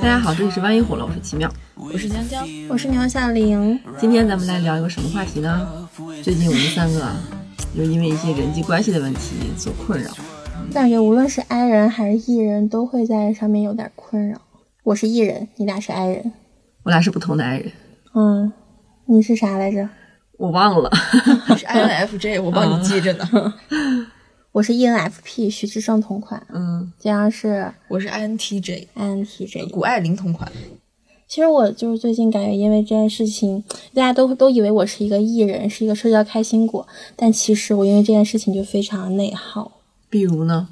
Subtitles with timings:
[0.00, 3.78] 大家好，这里是万一火了，我是奇妙，我是江江，我是牛小玲。
[3.98, 5.88] 今天咱们来聊一个什么话题呢？
[6.22, 7.16] 最近我们三个啊，
[7.76, 10.10] 就因为一些人际关系的问题所困扰。
[10.72, 14.40] 感觉无论是 I 人还是 E 人，都会在上面有点困扰。
[14.84, 16.32] 我是 E 人，你俩是 I 人，
[16.84, 17.72] 我俩是不同的 I 人。
[18.14, 18.52] 嗯，
[19.06, 19.88] 你是啥来着？
[20.38, 20.90] 我忘了，
[21.56, 23.28] 是 INFJ，我帮你记着呢。
[24.58, 26.44] 我是 ENFP，徐志胜同款。
[26.52, 29.70] 嗯，这样是我是 INTJ，INTJ，INTJ。
[29.70, 30.50] 谷爱凌同款。
[31.28, 33.62] 其实我就是最近感觉，因为这件事情，
[33.94, 39.70] 大家都都以为我是一个艺人，是一个社交开心果，但其实我因为这件事情就非常内耗。
[40.10, 40.66] 比如呢？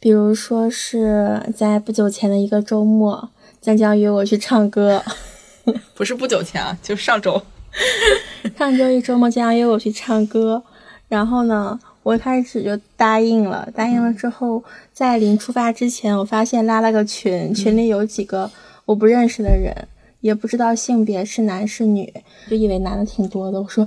[0.00, 3.28] 比如说是在不久前的一个周末，
[3.60, 5.04] 江江约我去唱歌。
[5.94, 7.42] 不是不久前啊，就上周。
[8.56, 10.62] 上周一周末，江江约我去唱歌，
[11.08, 11.78] 然后呢，
[12.08, 13.68] 我一开始就答应了。
[13.74, 14.64] 答应了之后，
[14.94, 18.50] 在临出发之前，我发现拉了个群，群里有几个
[18.86, 19.76] 我不认识的人，
[20.22, 22.10] 也不知道性别是男是女，
[22.48, 23.60] 就以为男的挺多的。
[23.60, 23.86] 我说：“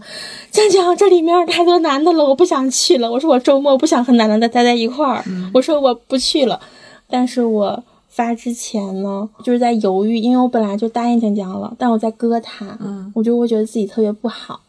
[0.52, 5.23] 江江，这里面太多男的了，我不想去了。”我说：“我周末不想和男的待在一块儿。
[5.52, 6.61] 我说：“我不去了。”
[7.09, 14.61] 但是我发之前呢，就是在犹豫，因为我本来就答应江江了，但我在割他，嗯，我就会觉得自己特别不好。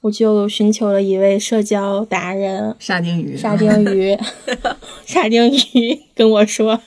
[0.00, 4.16] 我就寻求了一位社交达人沙丁鱼，沙丁鱼，
[5.04, 6.80] 沙丁鱼跟我说：“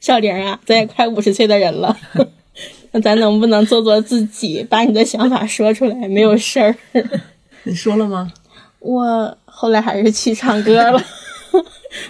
[0.00, 1.96] 小玲啊，咱也快五十岁的人了，
[2.92, 6.08] 那咱能不能做做自己，把你的想法说出来？
[6.08, 6.74] 没有事儿。
[7.64, 8.32] 你说了吗？”
[8.80, 11.02] 我后来还是去唱歌了，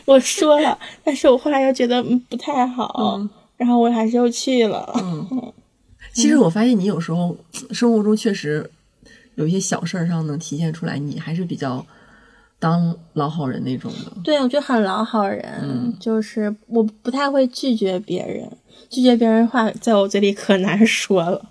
[0.05, 4.93] 我说了，但是我后来又觉得嗯不太好，嗯然后我还是又去了。
[5.03, 5.53] 嗯，
[6.13, 7.35] 其实我发现你有时候
[7.73, 8.69] 生活中确实
[9.37, 11.87] 有一些小事儿上能体现出来，你还是比较
[12.59, 14.13] 当老好人那种的。
[14.25, 18.51] 对，我就很老好人，嗯就是我不太会拒绝别人，
[18.91, 21.51] 拒绝别人的话在我嘴里可难说了，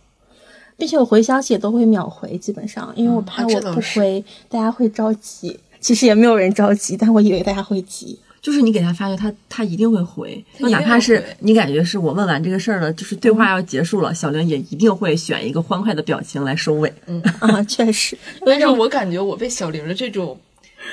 [0.78, 5.60] 并且我回消息也都会秒回，基本上，因为我怕啊我不回、大家会着急。
[5.80, 8.18] 其实也没有人着急，但我以为大家会急。
[8.46, 16.94] 就是你给他发个，他他一定会回，哪怕是你感觉是我问完这个事儿了，就是对话要结束了，小玲也一定会选一个欢快的表情来收尾。
[17.40, 20.40] 啊，确实， 但是我感觉我被小玲的这种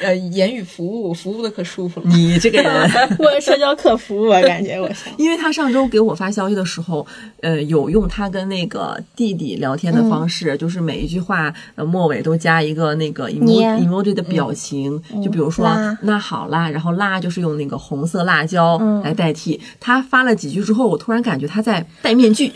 [0.03, 2.07] 呃言语服务服务的可舒服了。
[2.09, 4.89] 你这个人， 我社交客服，我感觉我。
[5.17, 7.07] 因为他上周给我发消息的时候，
[7.41, 19.61] 呃，有用他跟那个弟弟聊天的方式，就是每一句话呃末尾都加一个那个 emo 捏 emoji 的表情，就比如说辣那好啦，然后辣就是用那个红色辣椒来代替。
[19.81, 22.53] 他发了几句之后，我突然感觉他在戴面具。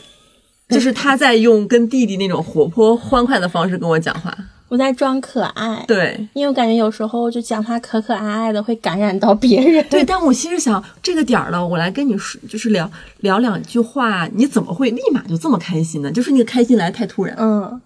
[0.69, 4.37] 就是他在用跟弟弟那种活泼欢快的方式跟我讲话，
[4.69, 9.85] 我在装可爱，对因为我感觉有时候就讲他可可爱爱的，会感染到别人。
[9.89, 12.91] 对，但我其实想这个点儿了，我来跟你说，就是聊
[13.21, 16.11] 聊两句话，你怎么会立马就这么开心呢？
[16.11, 17.81] 就是那个开心来得太突然，嗯，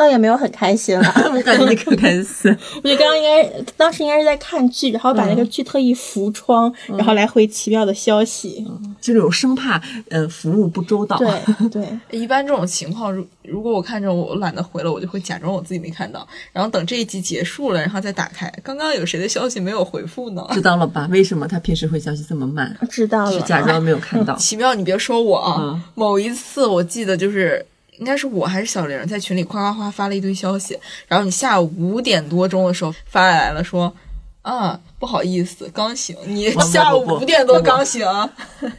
[0.00, 1.12] 倒也没有很开心了。
[1.34, 2.50] 我感觉你可开心。
[2.82, 8.66] 我觉得刚刚应该，当时应该是在看剧，然后把那个剧特意浮窗，然后来回奇妙的消息。
[9.00, 11.18] 就是有生怕呃服务不周到。
[11.18, 20.46] 对对， 一般这种情况，如如果我看着我懒得回了，我就会假装我自己没看到，然后等这一集结束了，然后再打开，刚刚有谁的消息没有回复呢？
[20.52, 21.06] 知道了吧？
[21.10, 22.74] 为什么他平时回消息这么慢？
[22.90, 23.32] 知道了。
[23.32, 24.34] 是假装没有看到。
[24.36, 27.64] 奇妙，你别说我啊，嗯某一次我记得就是。
[28.00, 33.94] 应该是我还是小玲在群里夸夸夸发了一堆消息，然后你下午五点多钟的时候发来了说，
[34.42, 38.06] 啊不好意思刚醒，你下午五点多刚醒，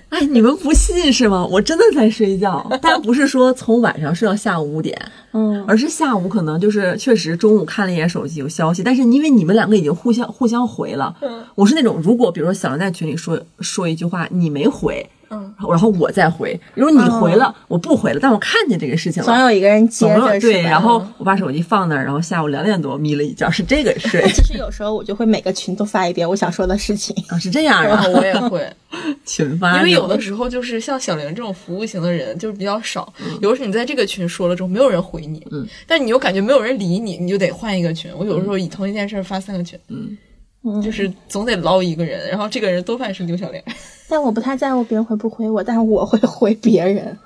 [0.10, 1.46] 哎，你们不信是吗？
[1.46, 5.00] 我真的在睡觉， 但不是说从晚上睡到下午五点，
[5.34, 11.44] 嗯，而是下午可能就是确实中午看了一眼手机有消息，但是因为你们两个已经互相互相回了，嗯。
[11.54, 27.16] 我是那种如果比如说小玲在群里说说一句话，你没回，嗯，然后我再回，如果你回了，我不回了，但我看见这个事情了，总有一个人接着，对，然后我把手机放那儿，然后下午两点多眯了一觉，是这个睡 其实有时候我就会每个群都发一遍我想说的事情。
[27.30, 28.70] 啊，是这样啊，然后我也会，
[29.26, 38.12] 群发，因为有的时候就是像小玲这种服务型的人就是比较少，嗯有的时候你在这个群说了之后没有人回你，嗯，但你又感觉没有人理你，你就得换一个群。
[38.18, 40.18] 我有的时候以同一件事儿发三个群，嗯，
[40.64, 43.64] 嗯，就是总得捞一个人，然后这个人多半是刘小莲。
[44.08, 47.18] 但我不太在乎别人回不回我，但是我会回别人。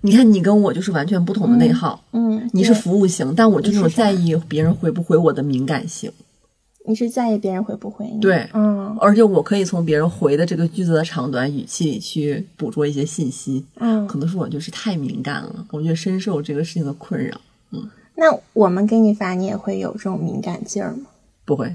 [0.00, 6.12] 你看你跟我就是完全不同的内耗，嗯，你是服务型，但我就那种你是啥在意别人回不回我的敏感性。
[6.84, 8.20] 你是在意别人回不回你？
[8.20, 13.64] 对嗯而且我可以从别人回的这个句子的长短、语气里去捕捉一些信息。
[13.76, 14.04] 嗯。
[14.08, 17.40] 可能是我就是太敏感了，我就深受这个事情的困扰。
[17.70, 21.06] 嗯那我们给你发，你也会有这种敏感劲儿吗？
[21.44, 21.74] 不会，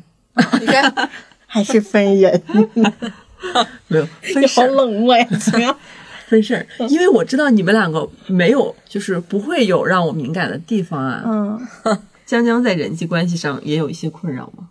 [0.60, 1.10] 你看，
[1.46, 2.42] 还是分人？
[3.88, 4.64] 没有分你好。
[4.66, 5.26] 冷漠呀！
[5.40, 5.78] 怎么样？
[6.28, 11.24] 分事儿，因为我知道你们两个没有，就是不会有让我敏感的地方啊。
[11.26, 11.68] 嗯，
[12.26, 14.70] 江江在人际关系上也有一些困扰吗？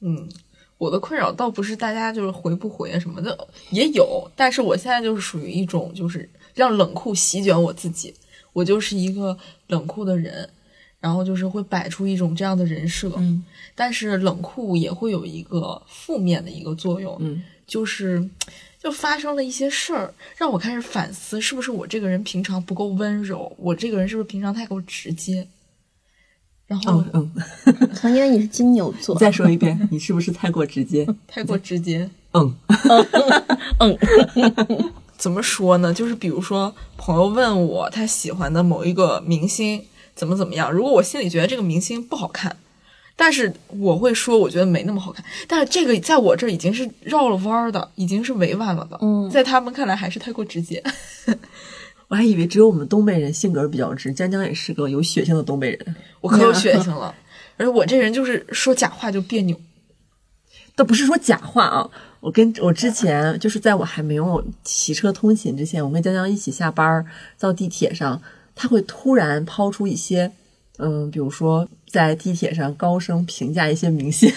[0.00, 0.28] 嗯，
[0.78, 3.36] 我的困扰倒不是大家就是回不回啊什么的，
[3.70, 8.14] 也有，但是我现在就是属于一种就是让冷酷席卷我自己，
[8.52, 9.36] 我就是一个
[9.66, 10.48] 冷酷的人，
[11.04, 18.26] 然后就是会摆出一种这样的人设，嗯但是冷酷也会有一个负面的一个作用，嗯就是
[18.82, 25.46] 就发生了一些事儿，让我开始反思，是不是我这个人平常不够温柔，我这个人是不是平常太过直接，
[26.66, 27.30] 然后嗯
[27.66, 31.06] 嗯，可能因为你是金牛座， 再说一遍，你是不是太过直接？
[31.28, 32.08] 太过直接。
[32.32, 32.56] 嗯
[33.80, 33.98] 嗯
[35.18, 35.92] 怎么说呢？
[35.92, 39.84] 就是比如说，朋友问我他喜欢的某一个明星
[40.14, 42.56] 怎么怎么样，如果我心里觉得这个明星不好看，
[43.16, 50.82] 但是我会说我觉得没那么好看，但是这个在我这儿已经是绕了弯儿的，已经是委婉了的，嗯在他们看来还是太过直接。
[52.08, 55.96] 我还以为只有我们东北人性格比较直，江江也是个有血性的东北人。
[56.20, 57.14] 我可有血性了，
[57.56, 59.58] 而且我这人就是说假话就别扭。
[60.76, 61.88] 倒不是说假话啊，
[62.20, 67.06] 我跟我之前就是在我还没有骑车通勤之前，我跟江江一起下班儿
[67.38, 68.20] 到地铁上，
[68.54, 70.30] 他会突然抛出一些，
[70.78, 74.32] 嗯，比如说在地铁上高声评价一些明星，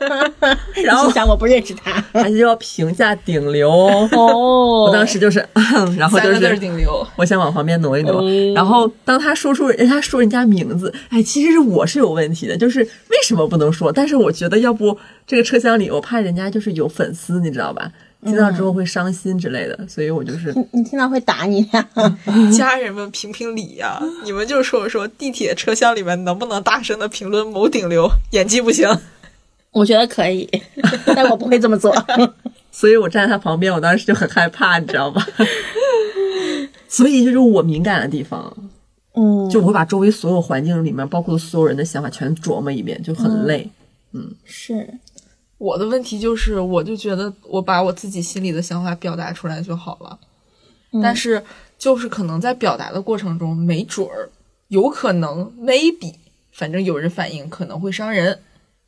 [0.84, 2.02] 然后想我不认识他。
[2.12, 5.46] 他就要评价顶流，哦，我当时就是，
[5.96, 13.92] 然后就是顶流，我想往旁边挪一挪，嗯然后当他说出人家说人家名字，哎，其实是我是有问题的，就是为什么不能说？
[13.92, 14.96] 但是我觉得要不
[15.26, 17.92] 这个车厢里，我怕人家就是有粉丝，你知道吧？
[18.22, 21.88] 听到之后会伤心之类的，所以我就是你你听到会打你呀？
[22.56, 28.86] 家人们评评理呀、你们就说说地铁车厢里面能不能大声的评论某顶流演技不行？
[29.72, 30.48] 我觉得可以，
[31.14, 31.94] 但我不会这么做。
[32.72, 35.26] 所以我站在他旁边，我当时就很害怕，你知道吧？
[36.88, 38.54] 所以就是我敏感的地方，
[39.14, 43.68] 嗯，就我会把周围所有环境里面，包括所有人的想法全琢磨一遍，就很累。
[44.12, 44.88] 嗯是
[45.60, 50.18] 我的问题就是，我就觉得我把我自己心里的想法表达出来就好了，
[51.02, 51.44] 但是
[51.78, 54.30] 就是可能在表达的过程中，没准儿
[54.68, 56.14] 有可能 maybe，
[56.50, 58.38] 反正有人反应可能会伤人。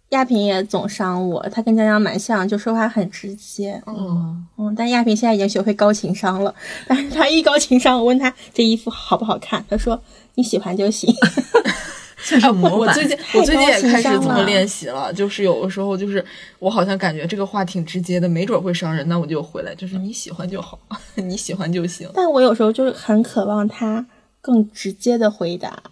[0.09, 3.83] 亚萍也总伤我，她跟江江蛮像，就说话很直接。
[3.87, 6.55] 嗯，嗯，但亚萍现在已经学会高情商了。
[6.87, 10.03] 但是她一高情商，我问她这衣服好不好看，她说
[10.37, 11.15] 你喜欢就行。
[12.23, 16.25] 像是模板我最，近我最近也开始这么练习了，就是有的时候就是
[16.59, 20.79] 我好像感觉这个话挺直接的，没准儿会伤人，那我就回来，就是你喜欢就好，
[21.17, 22.09] 你喜欢就行。
[22.15, 24.07] 但我有时候就是很渴望他
[24.41, 25.83] 更直接的回答。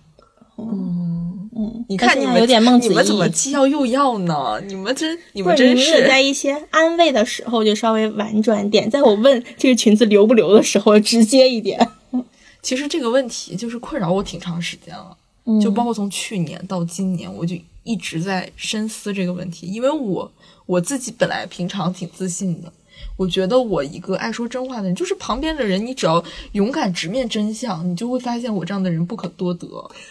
[0.62, 2.90] 嗯嗯，你看你们有点孟子义。
[2.90, 4.60] 你们怎么既要又要呢？
[4.66, 11.88] 你们真你们真是你真们得在一些安慰的时候就稍微婉转点，在我问这个裙子留不留的时候直接一点。
[12.60, 15.16] 其实这个问题就是困扰我挺长时间了，
[15.50, 20.30] 嗯就包括从去年到今年，我就一直在深思这个问题，因为我
[20.66, 22.72] 我自己本来平常挺自信的。
[23.16, 29.66] 我觉得我一个爱说真话的人，就是旁边的人，你只要勇敢直面真相，你就会发现我这样的人不可多得。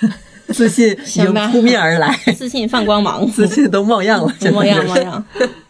[0.50, 5.24] 自信已经扑面而来，自信放光芒， 自信都冒样了，现在模样冒样。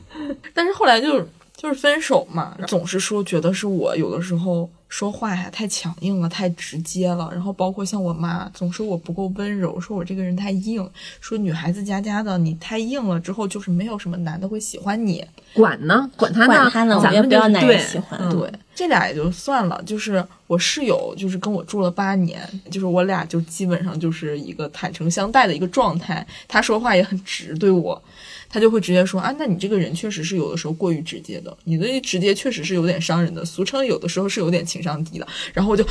[0.54, 7.30] 但是后来就是就是分手嘛，总是说觉得是我有的时候说话呀太强硬了，太直接了。
[7.32, 10.90] 然后包括像我妈总说我不够温柔，说我这个人太硬，
[11.22, 15.24] 说女孩子家家的你太硬了之后就是没有什么男的会喜欢你。
[15.54, 17.00] 管呢，管他管他呢？
[17.02, 18.32] 咱们不要男人喜欢嗯。
[18.32, 19.84] 对，这俩也就算了。
[19.86, 26.26] 就是我室友，就是跟我住了八年，就是我俩就基本上就是一个坦诚相待的一个状态。
[26.48, 28.02] 他说话也很直，对我，
[28.48, 35.28] 他就会直接说啊，那你这个人确实是有的时候过于直接的，你的直接确实是有点伤人的，俗称有的时候是有点情商低的。
[35.54, 35.86] 然后我就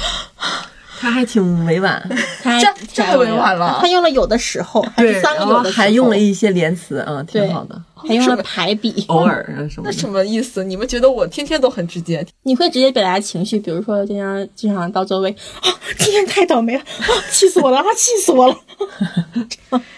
[1.00, 2.02] 他还挺委婉，
[2.42, 9.04] 他这这太委婉了他用了有的时候，还对，是三个然后有的时候，还用了一些连词，嗯，挺好的，还用了排比。
[9.06, 9.82] 偶尔啊什么。
[9.84, 10.64] 那什么意思？
[10.64, 12.26] 你们觉得我天天都很直接？
[12.42, 15.30] 你会直接表达情绪，比如说经常经常到座位
[15.62, 18.56] 啊，今天太倒霉了啊，气死我了啊，气死我了，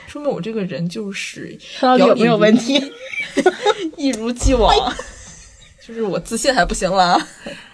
[0.07, 2.92] 说明我这个人就是到底有没有问题？
[3.97, 4.75] 一如既往，
[5.87, 7.28] 就是我自信还不行了啊。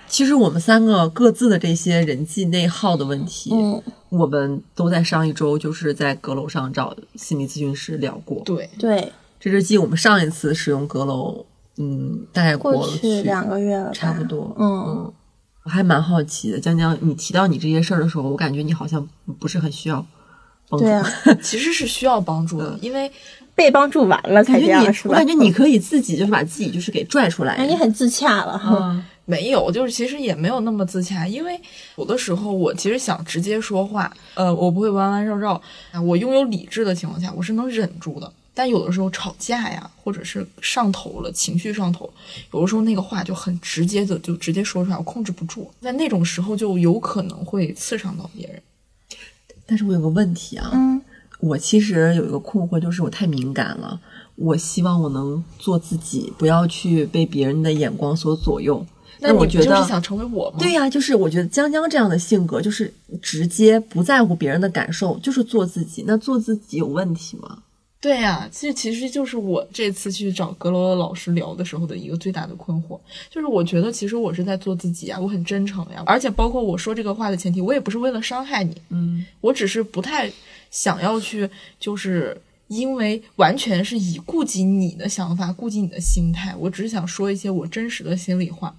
[0.08, 8.42] 其实我们三个各自的这些人际内耗的问题，嗯，我们都在上一周就是在阁楼上找心理咨询师聊过。
[8.44, 11.44] 对，对，这是继我们上一次使用阁楼，
[11.78, 15.12] 嗯，大概过过了去两个月了，差不多，嗯，
[15.64, 19.06] 我还蛮好奇的，江江，你提到你这些事儿的时候，我感觉你好像
[19.38, 20.04] 不是很需要
[20.68, 20.86] 帮助。
[20.86, 21.04] 对啊，
[21.42, 23.10] 其实是需要帮助的，因为
[23.54, 25.10] 被帮助完了才感觉你这样，是吧？
[25.10, 27.54] 我感觉你可以自己就是把自己就是给拽出来。
[27.54, 28.76] 哎，你很自洽了哈。
[28.80, 31.60] 嗯，没有，就是其实也没有那么自洽，因为
[31.96, 38.32] 有的时候我其实想直接说话，呃，我不会弯弯绕绕啊，我拥有理智的情况下，我是能忍住的。
[38.54, 42.08] 但有的时候吵架呀，或者是上头了，情绪上头，
[42.54, 48.62] 有的时候那个话就很直接的就直接说出来，我控制不住，在那种时候就有可能会刺伤到别人。
[49.66, 51.02] 但是我有个问题啊，嗯，
[51.40, 54.00] 我其实有一个困惑，就是我太敏感了。
[54.36, 58.86] 我希望我能做自己，不要去被别人的眼光所左右。
[59.18, 60.56] 那我觉得就是想成为我吗？
[60.58, 62.92] 对呀、就是我觉得江江这样的性格，就是
[63.22, 66.04] 直接不在乎别人的感受，就是做自己。
[66.06, 67.62] 那做自己有问题吗？
[67.98, 80.30] 对呀、这其实就是我这次去找阁楼的老师聊的时候的一个最大的困惑，就是我觉得其实我是在做自己啊，我很真诚呀，而且包括我说这个话的前提，我也不是为了伤害你，嗯，我只是不太
[80.70, 81.48] 想要去，
[81.80, 88.72] 就是因为完全是以顾及你的想法、顾及你的心态，我只是想说一些我真实的心里话。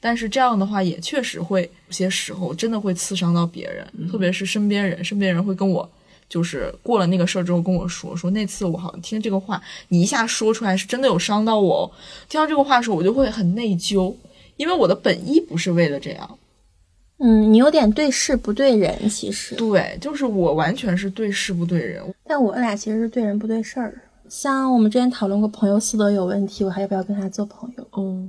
[0.00, 5.88] 但是这样的话，也确实会有些时候真的会刺伤到别人，特别是身边人，身边人会跟我。
[6.28, 11.90] 就是过了那个事儿之后跟我说说那次我好像听这个话，你一下说出来是真的有伤到我哦。
[12.28, 14.12] 听到这个话的时候，我就会很内疚，
[14.56, 16.38] 因为我的本意不是为了这样。
[17.18, 19.54] 嗯，你有点对事不对人，其实。
[19.54, 22.02] 对，就是我完全是对事不对人。
[22.24, 24.02] 但我俩其实是对人不对事儿。
[24.28, 27.86] 像我们之前讨论过朋友私德有问题，我还要不要跟他做朋友？
[27.92, 28.28] 哦，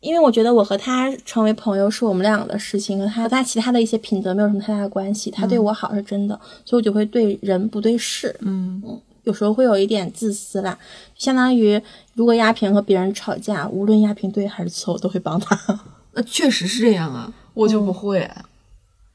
[0.00, 5.30] 因为我觉得我和他成为朋友是我们两个的事情，和他和他其他的一些品德没有什么太大的关系。
[5.30, 8.34] 他对我好是真的，所以我就会对人不对事。
[8.40, 8.82] 嗯
[9.24, 10.78] 有时候会有一点自私啦，
[11.14, 11.78] 相当于
[12.14, 15.58] 如果亚萍和别人吵架，无论亚萍对还是错，我都会帮他。
[16.14, 17.30] 那确实是这样啊。
[17.52, 18.30] 我就不会，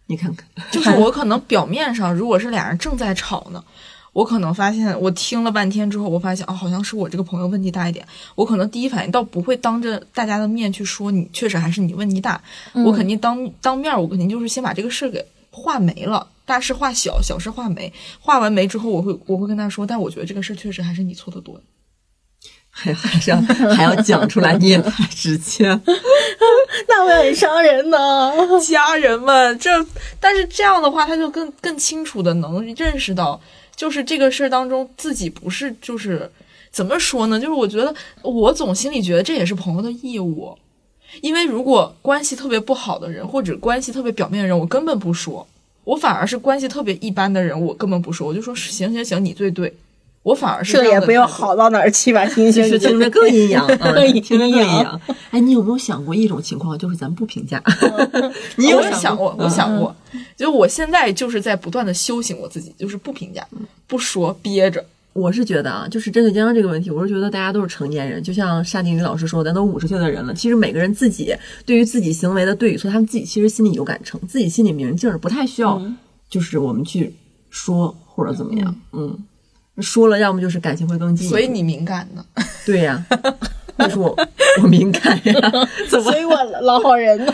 [0.07, 3.63] 你看看， 就是我可能表面上如果是俩人正在吵呢，
[4.13, 12.41] 我可能发现我听了半天之后，我发现哦，好像是我这个朋友问题大一点，我可能第一反应倒不会当着大家的面去说你，确实还是你问题大，
[12.85, 16.27] 我肯定当当面，我肯定就是先把这个事儿给化没了。
[16.45, 17.91] 大事化小，小事化没。
[18.19, 21.59] 化完没之后，我会我会跟他说，但我觉得这个事儿确实还是你错的多。
[22.69, 23.39] 还还是要
[23.73, 25.67] 还要讲出来，你也太直接。
[26.89, 28.33] 那会很伤人呢。
[28.59, 29.69] 家人们，这
[30.19, 33.39] 但是这样的话，他就更更清楚的能认识到，
[33.75, 36.29] 就是这个事儿当中自己不是就是
[36.71, 37.39] 怎么说呢？
[37.39, 40.57] 就是我觉得我总心里觉得这也是朋友的义务，
[41.21, 45.47] 因为如果关系特别不好的人，或者关系特别表面的人，我根本不说，
[45.83, 49.73] 我反而是关系特别一般的人，我根本不说，我就说行行行，你最对。
[50.23, 55.01] 我反而是这也不要好到哪儿去吧， 星星，就是 听着更阴阳，更嗯，阴听着更阴阳阳。
[55.31, 57.61] 哎，你有没有想过一种情况，就是咱不评价？
[58.55, 59.95] 你有想过，我想嗯过，
[60.37, 63.45] 就我现在就是在不断的修行我自己，就是不评价，
[63.85, 64.83] 不说，憋着。
[65.11, 71.31] 我是觉得啊，就是针对江江这个问题，我是觉得大家都是成年人，就像沙丁鱼老师说的，咱都五十岁的人了，其实每个人自己
[71.67, 75.79] 对于自己行为的对与错，他们自己其实心里有杆秤，自己心里明镜儿，不太需要
[76.29, 77.13] 就是我们去
[77.51, 79.15] 说或者怎么样，嗯，
[79.81, 82.23] 说了要么就是感情会更近，所以你敏感呢？
[82.65, 83.03] 对呀、
[83.75, 84.15] 但是我
[84.61, 85.33] 我敏感呀，
[85.89, 87.33] 怎么所以我老好人呢，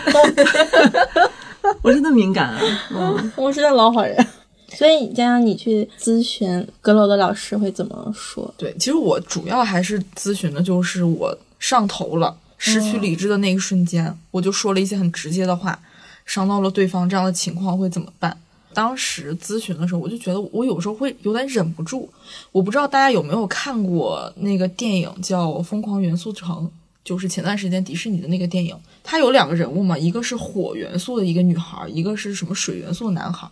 [1.84, 2.62] 我真的敏感啊？
[2.92, 4.26] 嗯，我是个老好人。
[4.72, 8.54] 所以佳佳，你去咨询阁楼的老师会怎么说？
[8.56, 15.78] 对，其实我主要还是咨询的就是我上头了，失去理智的那一瞬间，我就说了一些很直接的话，
[16.24, 18.38] 伤到了对方，这样的情况会怎么办？
[18.74, 22.10] 当时咨询的时候，我就觉得我有时候会有点忍不住。
[22.52, 26.66] 我不知道大家有没有看过那个电影叫《疯狂元素城》，
[27.04, 33.50] 就是前段时间迪士尼的那个电影，它有两个人物嘛，一个是火元素的一个女孩，一个是什么水元素的男孩。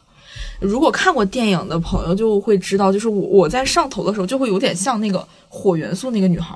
[0.59, 6.55] 如果看过电影的朋友就会知道，就是我我在上头的时候，就会有点像那个火元素那个女孩，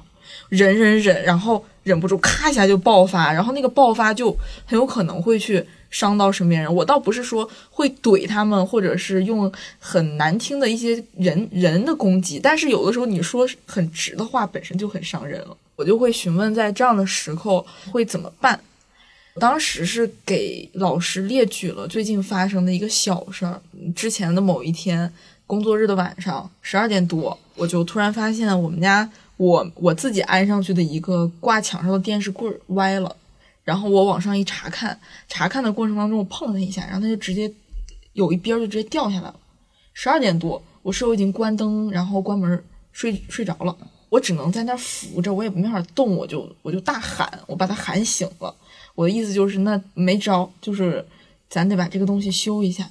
[0.50, 6.74] 忍忍忍，然后忍不住咔一下就爆发，然后那个爆发就很有可能会去伤到身边人。
[6.74, 15.56] 我倒不是说会怼他们，或者是用很难听的一些人人的攻击，但是有的时候你说很直的话，本身就很伤人了。
[15.76, 18.60] 我就会询问，在这样的时候会怎么办？
[19.40, 23.62] 当时是给老师列举了最近发生的一个小事儿。
[23.96, 25.12] 之前的某一天，
[25.48, 33.16] 工作日的晚上十二点多，我就突然发现我们家我我自己安上去的一个挂墙上的电视柜歪了，
[33.64, 37.52] 然后我往上一查看，查看的过程当中我碰了他一下，然后他就直接
[38.14, 39.36] 有一边就直接掉下来了。
[39.94, 43.78] 十二点多，我室友已经关灯，然后关门睡睡着了，
[44.10, 48.56] 我只能在那扶着，我也没法动，我就我就大喊，我把他喊醒了。
[48.96, 51.06] 我的意思就是，那没招，就是
[51.50, 52.90] 咱得把这个东西修一下。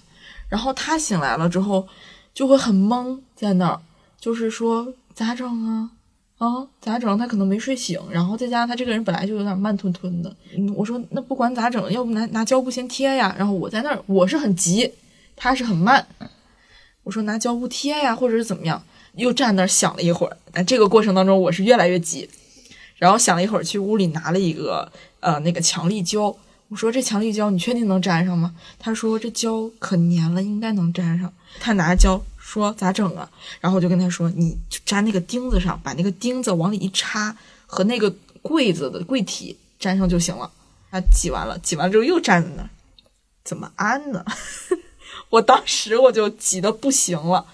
[0.48, 1.86] 然后他醒来了之后，
[2.32, 3.80] 就会很懵，在那儿，
[4.18, 5.90] 就是说咋整啊？
[6.40, 7.18] 啊，咋整？
[7.18, 10.34] 他可能没睡醒，然后再加上他这个人本来就有点慢吞吞的。
[10.74, 13.34] 我说那不管咋整，要不拿拿胶布先贴呀？
[13.38, 14.90] 然后我在那儿，我是很急，
[15.36, 16.06] 他是很慢。
[17.02, 18.82] 我说拿胶布贴呀，或者是怎么样？
[19.16, 20.36] 又站那儿想了一会儿。
[20.52, 22.26] 哎，这个过程当中我是越来越急，
[22.96, 26.34] 然后想了一会儿，去屋里拿了一个呃那个强力胶。
[26.68, 28.54] 我说这强力胶你确定能粘上吗？
[28.78, 31.30] 他说这胶可粘了，应该能粘上。
[31.58, 33.30] 他拿胶说咋整啊？
[33.60, 40.50] 然后我就跟他说，你粘那个钉子上，把那个钉子往里一插，和那个柜子的柜体粘上就行了。
[40.90, 42.70] 他挤完了，挤完之后又站在那儿，
[43.44, 44.24] 怎么安呢？
[45.30, 47.46] 我当时我就急得不行了，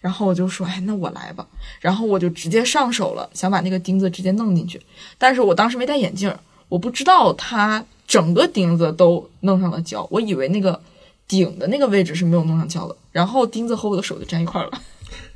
[0.00, 1.46] 然后我就说，哎，那我来吧。
[1.80, 4.80] 然后我就直接上手了，想把那个钉子直接弄进去。
[5.18, 6.34] 但是我当时没戴眼镜，
[6.70, 7.84] 我不知道他。
[8.08, 10.80] 整个钉子都弄上了胶，我以为那个
[11.26, 14.70] 顶的那个位置是没有弄上胶的，然后钉子和我的手就粘一块了，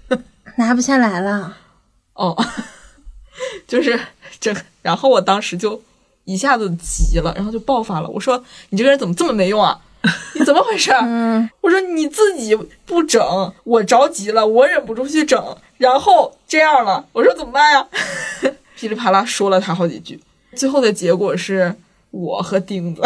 [0.54, 1.56] 拿不下来了。
[2.14, 2.32] 哦，
[3.66, 3.98] 就是
[4.38, 5.82] 这，然后我当时就
[6.24, 8.08] 一下子急了，然后就爆发了。
[8.08, 9.80] 我说：“你这个人怎么这么没用啊？
[10.38, 10.92] 你怎么回事？”
[11.60, 12.54] 我说：“你自己
[12.86, 13.20] 不整，
[13.64, 17.88] 我着急了，我忍不住去整，然后这样了。”我说：“怎么办呀？”
[18.78, 20.20] 噼里啪啦说了他好几句，
[20.54, 21.74] 最后的结果是。
[22.12, 23.00] 我和钉子，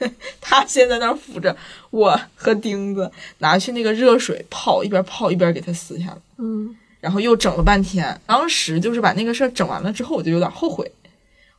[0.40, 1.56] 他先在那儿扶着，
[1.90, 6.16] 我和钉子拿去那个热水泡，一边泡一边给他撕下来。
[6.38, 8.20] 嗯，然后又整了半天。
[8.26, 10.90] 当时就是把那个事儿整完了之后，我就有点后悔，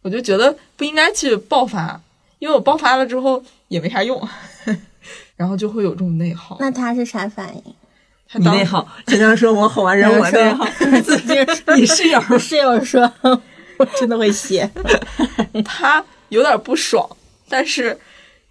[0.01, 2.01] 我就觉得不应该去爆发，
[2.39, 4.27] 因为我爆发了之后也没啥用，
[5.35, 6.57] 然后就会有这种内耗。
[6.59, 7.75] 那他是啥反应？
[8.33, 10.65] 你内耗，经常说我吼完人我内耗，
[11.03, 11.33] 自己
[11.75, 13.11] 你室友室友说，
[13.77, 14.69] 我真的会歇，
[15.65, 16.03] 他。
[16.29, 17.09] 有点不爽，
[17.49, 17.97] 但是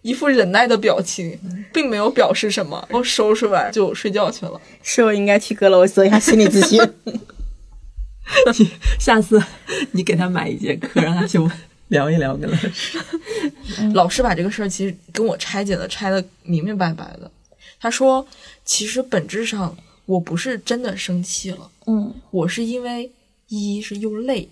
[0.03, 1.39] 一副忍耐的表情，
[1.73, 2.87] 并没有表示什么。
[2.91, 4.61] 我收拾完就睡觉去了。
[4.83, 6.81] 是我应该去阁楼做一下心理咨询。
[8.59, 9.43] 你 下次
[9.93, 11.39] 你给他买一节课，让他去
[11.89, 12.99] 聊一聊跟老师。
[13.95, 17.31] 老师把这个事儿其实跟我拆解的拆的明明白白的。
[17.81, 18.27] 他说，
[18.65, 23.11] 其实本质上我不是真的生气了，嗯，我是因为
[23.49, 24.49] 一是又累，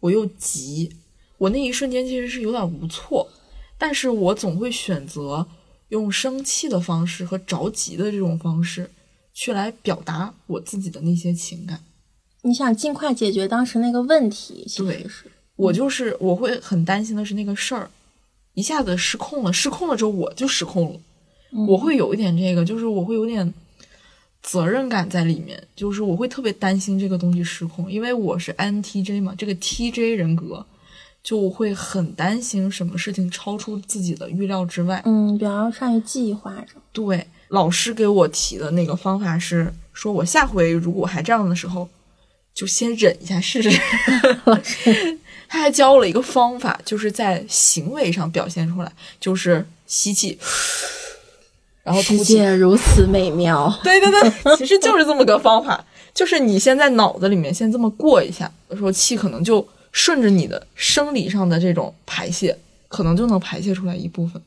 [0.00, 0.90] 我又急。
[1.38, 3.28] 我那一瞬间其实是有点无措，
[3.76, 5.46] 但是我总会选择
[5.88, 8.90] 用生气的方式和着急的这种方式，
[9.32, 11.80] 去来表达我自己的那些情感。
[12.42, 17.90] 你想尽快解决当时那个问题，其实是我就是我会很担心的是那个事儿
[18.54, 21.00] 一下子失控了，失控了之后我就失控了，
[21.66, 23.52] 我会有一点这个，就是我会有点
[24.42, 30.64] 责任感在里面，就是我会特别担心这个东西失控，因为我是 INTJ 嘛，这个 TJ 人格。
[31.24, 35.02] 就会很担心什么事情超出自己的预料之外。
[35.06, 36.74] 嗯，比较善于计划着。
[36.92, 41.88] 对，老师给我提的那个方法是，说我下回如果还这样的时候，
[42.54, 43.70] 就先忍一下试试。
[45.48, 50.38] 他还教了一个方法，就是在行为上表现出来，就是吸气，
[51.82, 53.72] 然后世界如此美妙。
[53.82, 55.82] 对对对，其实就是这么个方法，
[56.12, 59.66] 就是你先在脑子里面先这么过一下，有时候气可能就。
[59.94, 64.42] 顺着你的生理上的这种排泄，可能就能排泄出来一部分，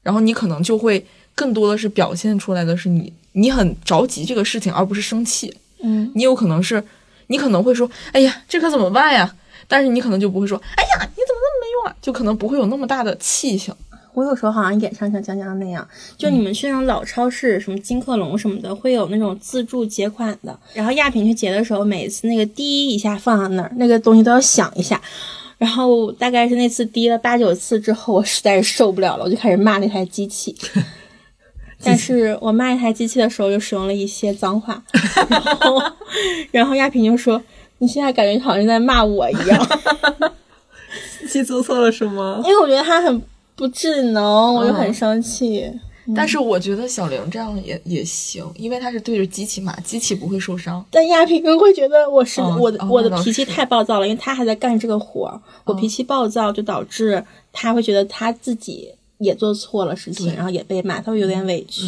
[0.00, 1.04] 然后你可能就会
[1.34, 5.52] 更多的是表现出来的是你你很着急这个事情，而不是生气。
[5.82, 6.82] 嗯，你有可能是
[7.26, 9.34] 你可能会说，哎呀，这可怎么办呀？
[9.66, 11.96] 但是你可能就不会说，哎呀，你怎么那么没用啊？
[12.00, 13.74] 就可能不会有那么大的气性。
[14.20, 15.86] 我有时候好像也像像江江那样，
[16.18, 20.58] 就你们去那种老超市，什么金客隆什么的，会有那种自助结款的。
[20.74, 25.00] 然后亚萍去结的时候，每一次那个滴一下放在那儿，那个东西都要响一下。
[25.56, 30.54] 然后大概是那次滴了八九次之后，我实在是受不了了，我就开始骂那台机器。
[31.82, 34.82] 但是我骂一台机器的时候，就使用了一些脏话。
[35.30, 35.82] 然后，
[36.52, 37.42] 然后亚萍就说
[37.78, 39.66] ：“你现在感觉好像在骂我一样。
[41.20, 42.42] ”机器做错了什么？
[42.44, 43.22] 因为我觉得他很。
[43.60, 45.70] 不智能，我就很生气。
[46.16, 50.82] 但是我觉得小玲这样也也行，因为她是对着机器骂，机器不会受伤。
[50.90, 61.84] 但亚萍更会觉得我是我的我的脾气太暴躁了，因为他还在干这个活，我脾气暴躁就导致他会觉得他自己也做错了事情，然后也被骂，他会有点委屈。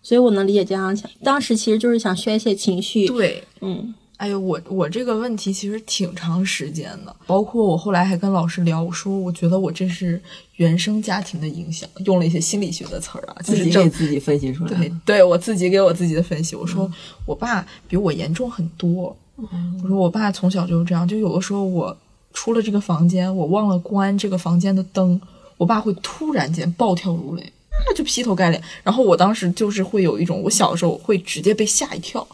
[0.00, 3.08] 所以我能理解这样想，当时其实就是想宣泄情绪。
[3.08, 3.92] 对，嗯。
[4.16, 10.20] 哎呦，我我这个问题其实挺长时间的，包括我后来还跟老师聊，我说我觉得我这是
[10.56, 14.78] 原生家庭的影响，用了一些心理学的词儿啊，自己给自己分析出来。
[14.78, 16.90] 对，对我自己给我自己的分析，我说
[17.26, 19.14] 我爸比我严重很多。
[19.36, 21.94] 我说我爸从小就是这样，就有的时候我
[22.32, 25.20] 出了这个房间，我忘了关这个房间的灯，
[25.58, 27.52] 我爸会突然间暴跳如雷。
[27.86, 32.26] 那就劈头盖脸，然后我当时就是会有一种，我小的时候会直接被吓一跳，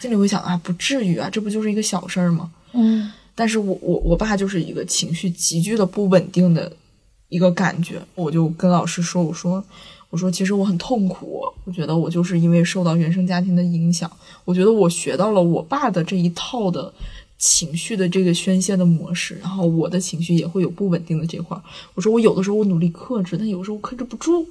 [0.00, 2.50] 心里会想啊，不至于啊，这不就是一个小事儿吗？
[2.72, 6.72] 嗯但是我我我爸就是一个情绪急剧的不稳定的
[7.28, 9.62] 一个感觉，我就跟老师说，我说
[10.10, 14.10] 我说其实我很痛苦，我觉得我就是因为受到原生家庭的影响，
[14.44, 16.92] 我觉得我学到了我爸的这一套的
[17.38, 21.62] 情绪的这个宣泄的模式，然后我的情绪也会有不稳定的这块儿。
[21.94, 24.44] 我说我有的时候我努力克制，但有的时候我克制不住。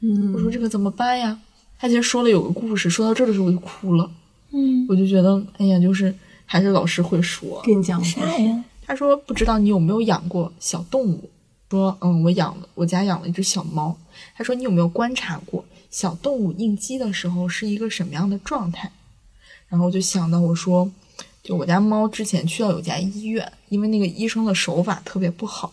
[0.00, 1.38] 嗯我说这可怎么办呀？
[1.78, 4.10] 他其实说了有个故事，说到这儿的时候我就哭了，
[4.54, 6.14] 嗯，我就觉得哎呀，就是
[6.46, 7.60] 还是老师会说。
[7.64, 8.64] 跟你讲过，啥呀？
[8.86, 11.28] 他说不知道你有没有养过小动物？
[11.70, 13.96] 说嗯，我养了，我家养了一只小猫。
[14.36, 18.92] 他说你有没有观察过小动物应激的时候是一个什么样的状态？
[19.66, 20.88] 然后我就想到我说，
[21.42, 25.72] 就我家猫之前去到有家医院，因为那个医生的手法特别不好，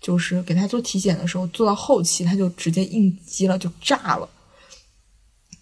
[0.00, 4.28] 就是给它做体检的时候，做到后期它就直接应激了，就炸了。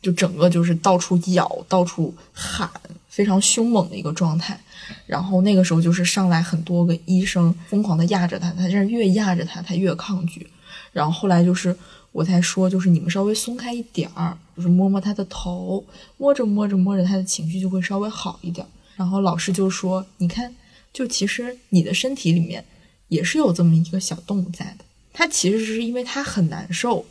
[0.03, 2.71] 就整个就是到处咬、到处喊，
[3.09, 4.59] 非常凶猛的一个状态。
[5.07, 10.47] 然后那个时候就是上来很多个医生疯狂的压着他，他这越压着他，他越抗拒。
[10.93, 11.77] 然后后来就是
[12.13, 15.85] 我才说，就是你们稍微松开一点儿，就是摸摸他的头，
[16.17, 18.67] 摸着摸着摸着，他的情绪就会稍微好一点。
[18.97, 20.53] 然后老师就说，你看，
[20.93, 22.65] 就其实你的身体里面
[23.09, 27.05] 也是有这么一个小动物在的，它其实是因为它很难受，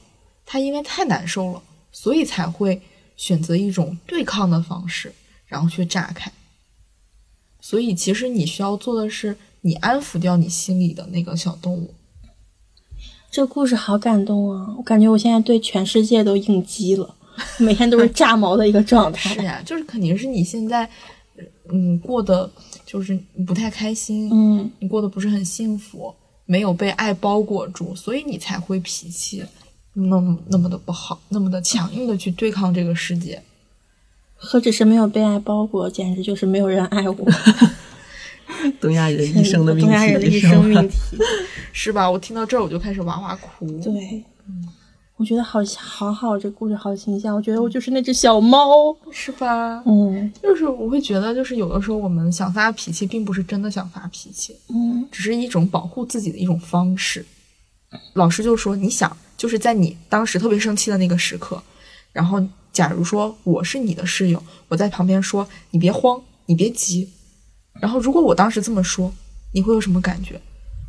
[0.46, 2.82] 它因为太难受了，所以才会
[3.18, 5.14] 选择一种对抗的方式，
[5.46, 6.32] 然后去炸开。
[7.62, 11.94] 所以其实你需要做的是，你安抚掉你心里的那个小动物。
[13.32, 14.74] 这故事好感动啊！
[14.78, 17.16] 我感觉我现在对全世界都应激了，
[17.60, 19.34] 每天都是炸毛的一个状态。
[19.36, 20.90] 是呀，就是肯定是你现在，
[21.72, 22.50] 嗯，过得
[22.86, 26.12] 就是不太开心，嗯，你过得不是很幸福，
[26.46, 29.44] 没有被爱包裹住，所以你才会脾气
[29.94, 33.42] 那么那么的不好，那么的强硬的去对抗这个世界。
[34.36, 37.18] 何止是没有被爱包裹，简直就是没有人爱我。
[38.80, 41.18] 东亚人一生的命题，东亚人的一生命题。
[41.74, 42.10] 是吧？
[42.10, 43.68] 我听到这儿我就开始哇哇哭。
[43.82, 44.24] 对，
[45.18, 47.36] 我觉得好好好，这故事好形象。
[47.36, 48.96] 我觉得我就是那只小猫。
[49.12, 49.84] 是吧？
[49.86, 57.26] 嗯就是我会觉得，就是有的时候我们想发脾气，并不是真的想发脾气，嗯只是一种保护自己的一种方式。
[58.14, 61.64] 老师就说：“你想，就是在你当时特别生气的那个时刻，
[62.12, 67.10] 然后假如说我是你的室友，我在旁边说你别慌，你别急。
[67.80, 69.14] 然后如果我当时这么说，
[69.54, 70.40] 你会有什么感觉？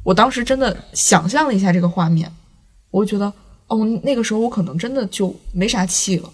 [0.02, 2.34] 我当时真的想象了一下这个画面，
[2.90, 3.32] 我就觉得
[3.68, 6.32] 哦，那个时候我可能真的就没啥气了，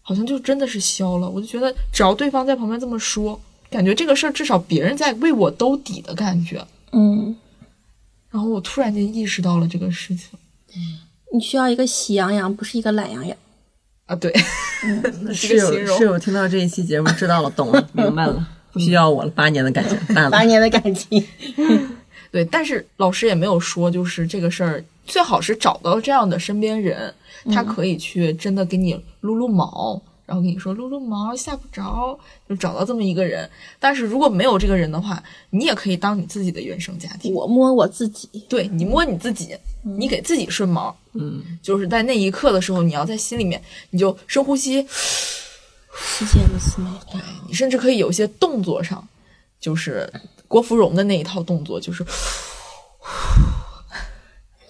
[0.00, 1.28] 好像就真的是消了。
[1.28, 6.66] 我就觉得只要对方在旁边这么说，感觉这个事儿至少别人在为我兜底的感觉。
[6.92, 7.36] 嗯，
[8.30, 10.30] 然后我突然间意识到了这个事情
[11.32, 13.36] 你需要一个喜羊羊，不是一个懒羊羊。
[14.06, 14.32] 啊，对，
[15.26, 20.30] 这室个形容友室友听到这一期节目，知道了，懂了， 明白了，不需要我了，八年的感情淡了。
[20.30, 21.24] 八年的感情。
[22.30, 27.12] 对，但是老师也没有说，就是这个事儿最好是找到这样的身边人，
[27.52, 33.48] 他可以去真的给你撸撸毛，然后跟你说撸撸毛吓不着，就找到这么一个人。
[33.78, 38.28] 但是如果没有这个人的话，你也可以当你自己的原生家庭，我摸我自己。
[38.48, 44.84] 对你摸你自己，你给自己顺毛，嗯，就是在那一刻的时候，你要在心里面你就深呼吸，
[45.94, 47.18] 世界如此美好。
[47.46, 49.06] 你甚至可以有一些动作上，
[49.60, 50.12] 就是
[50.48, 52.04] 郭芙蓉的那一套动作，就是，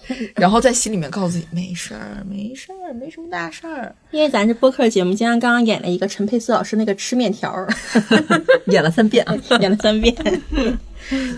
[0.35, 3.93] 然后在心里面告诉自己没事儿，没事儿，没什么大事儿。
[4.11, 7.67] 因为咱这播客节目，今天刚刚演了一个陈佩斯老师那个吃面条儿，
[8.67, 10.15] 演了三遍啊， 演了三遍。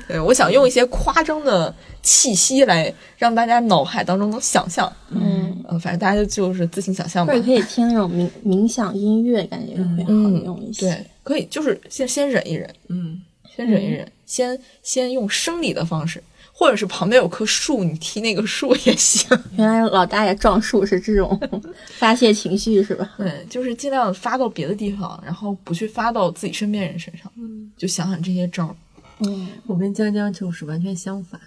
[0.08, 4.91] 对，我想用一些夸张的气息来让大家脑海当中能想象。
[5.12, 7.45] 嗯，呃，反正大家就是自行想象吧或者。
[7.45, 10.88] 可以听那种冥冥想音乐，感觉会好嗯用一，些。
[10.88, 13.21] 对，可以，就是先先忍一忍，嗯，
[13.55, 16.23] 先忍一忍，先先用生理的方式，
[16.60, 19.26] 或者是旁边有棵树，你踢那个树也行。
[19.58, 21.39] 原来老大爷撞树是这种
[21.98, 23.10] 发泄情绪是吧？
[23.17, 27.32] 对，就是尽量发到别的地方，然后不去发到自己身边人身上。
[27.38, 28.76] 嗯，就想想这些招儿。
[29.19, 31.39] 嗯，我跟江江就是完全相反，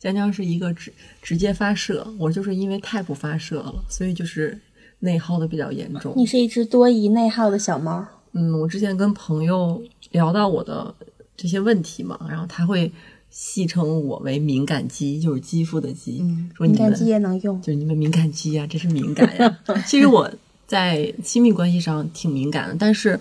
[0.00, 4.60] 江江是一个直直接发射，我就是因为太不发射了，所以就是
[4.98, 6.12] 内耗的比较严重。
[6.16, 8.04] 你是一只多疑内耗的小猫。
[8.32, 10.92] 嗯，我之前跟朋友聊到我的
[11.36, 12.92] 这些问题嘛，然后他会
[13.30, 17.60] 戏称我为敏感肌，就是肌肤的肌，嗯说你们敏感肌也能用。
[17.62, 19.58] 就是你们敏感肌呀、真是敏感呀。
[19.86, 20.30] 其实我
[20.66, 23.18] 在亲密关系上挺敏感的，但是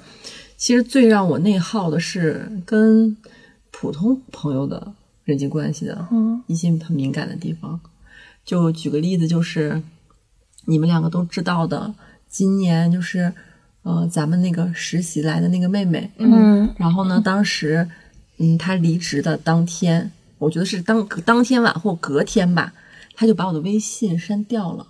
[0.58, 3.16] 其实最让我内耗的是跟
[3.72, 4.92] 普通朋友的
[5.24, 7.80] 人际关系的嗯一些很敏感的地方。
[8.44, 9.82] 就举个例子，就是
[10.66, 11.94] 你们两个都知道的，
[12.28, 13.32] 今年就是
[13.84, 17.92] 呃咱们那个实习来的那个妹妹，嗯然后呢，当时嗯，
[18.58, 22.74] 他离职的当天，我觉得是当当天晚或隔天吧，
[23.16, 24.88] 他就把我的微信删掉了。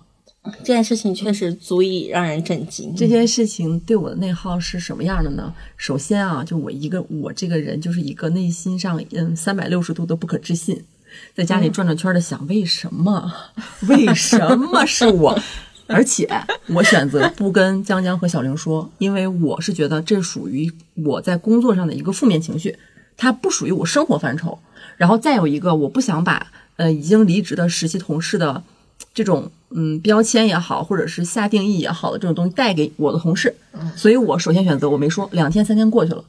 [0.60, 2.94] 这件事情确实足以让人震惊。
[2.96, 5.52] 这件事情对我的内耗是什么样的呢？
[5.76, 10.82] 首先啊，就我一个我这个人就是一个内心上嗯三百六十度的不可置信，
[11.34, 13.30] 在家里转转圈的想为什么
[13.86, 15.38] 为什么是我？
[15.86, 16.26] 而且
[16.68, 22.78] 我选择不跟江江和小玲说，因为我是觉得这属于我在工作上的一个负面情绪，
[23.20, 24.58] 它不属于我生活范畴。
[24.96, 28.62] 然后再有一个，我不想把呃已经离职的实习同事的
[29.12, 33.54] 这种嗯标签也好，或者是下定义也好的这种东西带给我的同事，
[33.94, 35.28] 所以我首先选择我没说。
[35.32, 36.24] 两天三天过去了，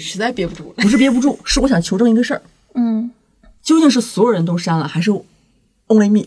[0.00, 0.82] 实在憋不住了。
[0.82, 2.42] 不是憋不住，是我想求证一个事儿，
[2.74, 3.10] 嗯，
[3.62, 5.10] 究竟是所有人都删了，还是
[5.88, 6.24] only me？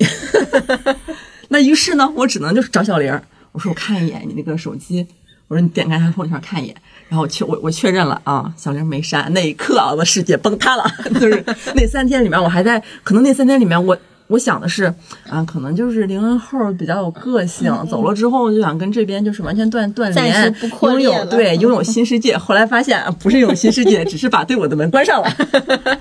[1.49, 5.05] 那于是呢，我只能就是找小玲儿，我说我看一眼你那个手机，
[5.47, 6.75] 我说你点开他朋友圈看一眼，
[7.09, 9.29] 然后我确我我确认了啊，小玲没删。
[9.33, 10.85] 那一刻啊，我的世界崩塌了，
[11.19, 11.43] 就是
[11.75, 14.93] 那三天里面，我还在，可能那三天里面，我我想的是
[15.27, 22.37] 啊，可能就是零零后比较有个性，走了之后就想跟这边就是完全断断暂联拥有对拥有新世界。
[22.37, 25.29] 后来发现啊不是拥有新世界， 只是把对我的门关上了。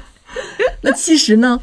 [0.83, 1.59] 那其实呢，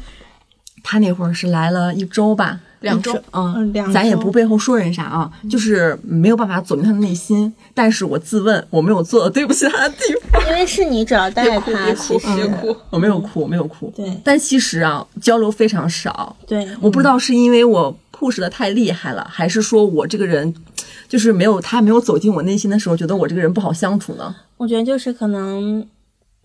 [0.82, 7.52] 他那会儿是来了一周吧，两周嗯嗯，两咱也不背后说人啥啊，就是没有办法走进他的内心。
[7.74, 13.92] 但是我自问，我没有做对不起他的地方，因为是你主要带他，别哭其实别哭，我没有哭，我没有哭。
[13.96, 16.36] 对但其实啊，交流非常少。
[16.46, 20.54] 对，我不知道是因为我 push 的太厉害了，还是说我这个人
[21.08, 24.34] 就是没有他没有走进我内心的时候，觉得我这个人不好相处呢？
[24.56, 25.86] 我觉得就是可能。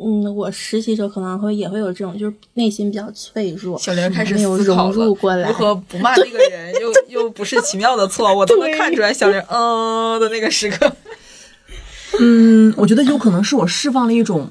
[0.03, 5.53] 嗯，我实习时候可能会也会有这种，就是内心比较脆弱，小玲开始没有思考了融入过来如。
[5.55, 10.91] 何不骂那个人，又又不是奇妙的错，我都能看出来小玲嗯的那个时刻。
[12.19, 14.49] 嗯，我觉得有可能是我释放了一种。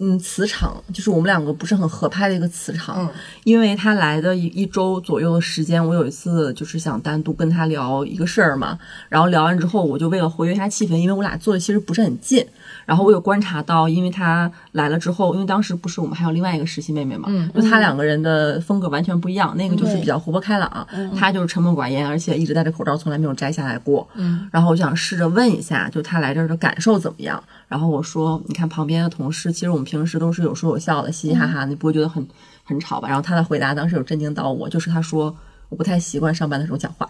[0.00, 3.08] 嗯，磁场就是我们两个不是很合拍的一个磁场，嗯
[3.44, 12.44] 因为他来的一一周左右的时间，我有一次就是想单独跟他聊一个事儿嘛，然后聊完之后，我就为了活跃一下气氛，因为我俩坐的其实不是很近，
[12.86, 20.86] 然后我有观察到，因为他来了之后，因为当时不是我们还有另外一个实习妹妹嘛，嗯就他两个人的风格完全不一样，那个就是比较活泼开朗，
[21.18, 27.42] 他就是沉默寡言，而且一直戴着口罩，从来没有摘下来过，嗯，然后我想试着问一下，就他来这儿的感受怎么样？
[27.68, 32.26] 然后我说，你看旁边的同事，其实我们平时都是有说有笑的，嘻嘻哈哈，你不会觉得很
[32.64, 33.08] 很吵吧？
[33.08, 35.36] 然后他的回答当时有震惊到我，就是他说
[35.68, 37.06] 我不太习惯上班的时候讲话，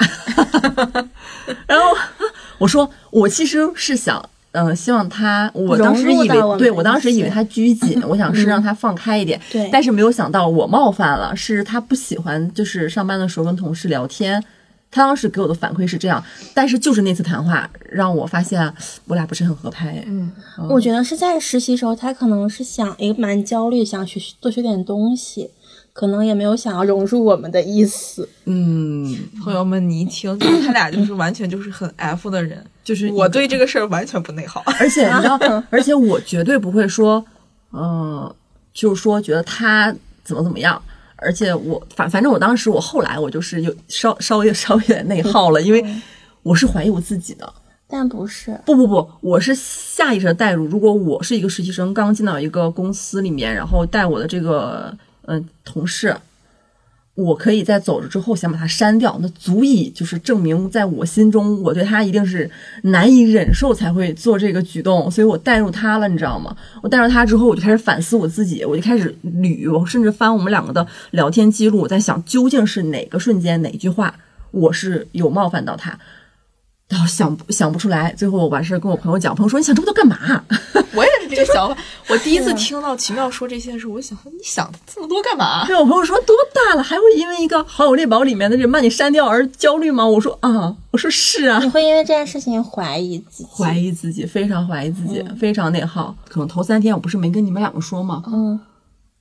[1.66, 1.96] 然后
[2.58, 4.22] 我说我其实是想。
[4.52, 14.42] 嗯，希望他，我当时以为，对我当时以为他拘谨， 我想是让他放开一点，对但是没有想到我冒犯了，是他不喜欢，就是上班的时候跟同事聊天。
[14.90, 16.22] 他当时给我的反馈是这样，
[16.54, 18.72] 但是就是那次谈话让我发现
[19.06, 20.02] 我俩不是很合拍。
[20.06, 20.32] 嗯，
[20.68, 25.50] 我觉得是在实习时候，他可能是想也蛮焦虑，想学多学点东西，
[25.92, 28.28] 可能也没有想要融入我们的意思。
[28.46, 34.62] 嗯，朋友们，你一听，就是他俩就是完全就是很 F 的人，就是我对这个事儿完全不内耗。
[34.80, 37.22] 而且你知道， 而且我绝对不会说，
[37.72, 38.34] 嗯、
[38.72, 40.80] 就是说觉得他怎么怎么样。
[41.18, 45.84] 而且我反反正我当时我后来我就是有稍稍微稍微有点内耗了，因为
[46.42, 47.52] 我是怀疑我自己的。
[47.90, 50.66] 但不是，不不不，我是下意识的代入。
[50.66, 56.14] 如果我是一个实习生，刚进到一个公司里面，然后带我的这个嗯、呃同事，
[57.20, 62.48] 我可以在走了之后想把它删掉，那足以就是证明在我心中我对他一定是
[62.82, 66.56] 难以忍受才会做这个举动，所以我带入他了，你知道吗？
[66.80, 74.14] 我带入他之后，我就开始反思我自己，我就开始捋，我甚至翻我们两个的聊天记录，我在想究竟是哪个瞬间哪句话
[74.52, 75.98] 我是有冒犯到他。
[76.88, 80.42] 然后想想不出来，最后我把事儿跟我朋友讲，朋友说你想这么多干嘛？
[80.94, 81.76] 我也是这个想法。
[82.08, 85.66] 我第一次听到奇妙说这些的时候，我想你想这么多干嘛？
[85.66, 90.06] 对我朋友说多大了还会因为一个好友列表里面的人把你删掉而焦虑吗？
[90.06, 93.48] 我说啊，我说是啊你，会因为这件事情怀疑自己。
[93.52, 96.16] 怀疑自己，非常怀疑自己，非常内耗。
[96.26, 98.22] 可能头三天我不是没跟你们两个说吗？
[98.28, 98.58] 嗯，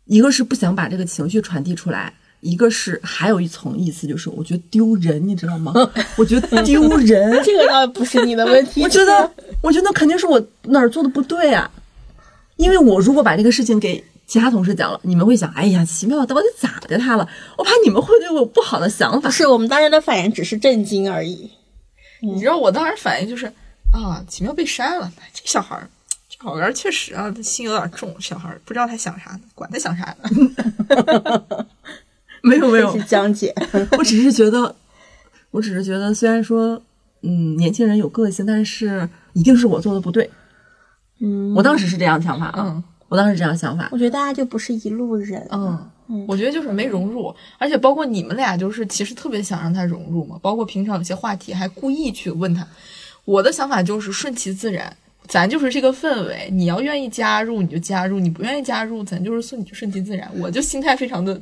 [0.06, 5.74] 一个是不想把这个情绪传递出来，一个是还有一层意思，就是我觉得丢人，你知道吗？
[6.16, 8.82] 我觉得丢人， 这个倒不是你的问题。
[8.84, 11.70] 我觉得，我觉得肯定是我哪儿做的不对啊，
[12.58, 17.28] 因为我如果把这个事情给其他同事讲了，你们会想，哎呀，奇妙到底咋的他了？
[17.58, 19.32] 我怕你们会对我有不好的想法不。
[19.32, 21.50] 是我们当时的反应只是震惊而已。
[22.22, 23.46] 你知道我当时反应就是
[23.92, 25.90] 啊，奇妙被删了，这小孩儿，
[26.30, 31.66] 这小孩儿确实啊，他心有点重，小孩儿不知道他想啥呢，管他想啥呢。
[32.48, 33.54] 没有没有江姐，
[33.98, 34.76] 我只是觉得，
[35.52, 36.82] 我只是觉得，虽然说，
[37.22, 40.30] 嗯，年轻人有个性，但是一定是我做的不对。
[41.20, 42.56] 嗯，我当时是这样想法啊。
[42.58, 43.90] 嗯，我当时这样想法。
[43.92, 45.48] 我觉得大家就不是一路人。
[45.52, 50.40] 嗯，我觉得就是没融入，而且包括你们俩，就是其实特别想让他融入嘛。
[50.42, 52.66] 包括平常有些话题还故意去问他。
[53.26, 54.96] 我的想法就是顺其自然，
[55.28, 60.32] 咱就是这个氛围，你要愿意加入你就加入，你不愿意加入，咱就是顺顺其自然。
[60.38, 61.42] 我就心态非常的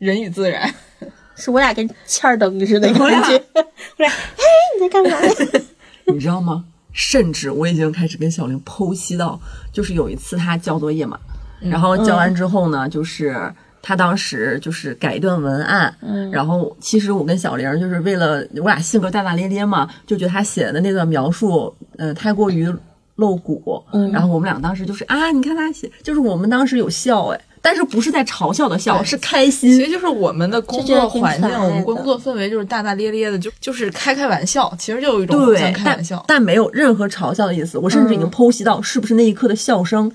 [0.00, 0.68] 人与自然。
[1.36, 3.02] 是我俩跟欠儿登似的感觉。
[3.04, 4.44] 我俩， 哎，
[4.76, 5.16] 你在干嘛？
[6.12, 6.64] 你知道吗？
[6.92, 9.40] 甚至我已经开始跟小玲剖析到，
[9.72, 11.16] 就是有一次他交作业嘛，
[11.60, 13.34] 然后交完之后呢，就是
[13.80, 22.68] 他当时就是改一段文案，嗯然后其实我跟小玲就是为了我俩性格大大咧咧嘛，就觉得他写的那段描述，呃，太过于
[23.14, 36.24] 露骨，嗯然后我们俩当时就是啊，你看他写，就是我们当时有笑哎，但是不是在嘲笑的笑，是开心其实，就是我们的工作环境，我们工作氛围就是大大咧咧的，就就是开开玩笑，其实就有一种互相对，但开玩笑。
[36.26, 40.10] 但没有任何嘲笑的意思，我甚至已经剖析到是不是那一刻的笑声。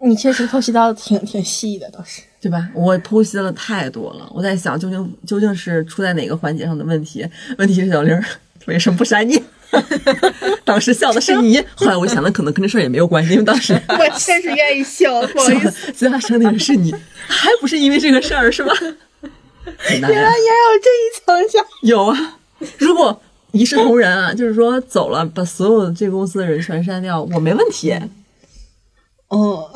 [0.00, 2.22] 你确实剖析到的挺挺细的，倒是。
[2.40, 2.68] 对吧？
[2.72, 7.26] 我剖析了太多了，我在想究竟究竟是出在哪个环节上的问题？
[7.58, 8.16] 问题是小玲
[8.66, 9.42] 为什么不删你？
[10.64, 15.92] 当时笑的是你， 后来我想了，可能跟这事儿也没有关系，因为当时 我确实愿意笑，不好意思。
[15.92, 16.92] 最大声的人是你，
[17.26, 18.72] 还不是因为这个事儿是吧？
[19.90, 21.64] 原来也有这一层想。
[21.82, 22.38] 有啊，
[22.78, 23.20] 如果
[23.52, 27.94] 一视同仁啊，就是说走了，把所有这个公司的人全删掉，我没问题。
[29.28, 29.70] 哦，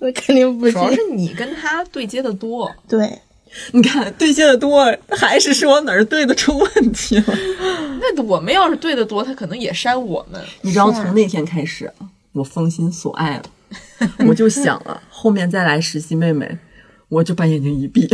[0.00, 3.20] 那肯定不主要是你跟他对接的多，对。
[3.72, 7.24] 你看对接的多，还是说哪儿对的出问题了？
[8.00, 10.40] 那我们要是对的多，他可能也删我们。
[10.62, 11.90] 你知道，从那天开始，
[12.32, 13.44] 我封心所爱了，
[14.26, 16.58] 我就想了，后面再来实习妹妹，
[17.08, 18.08] 我就把眼睛一闭，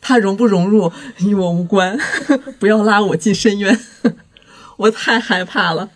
[0.00, 1.98] 她融不融入与我无关，
[2.58, 3.78] 不要拉我进深渊，
[4.76, 5.88] 我太害怕了。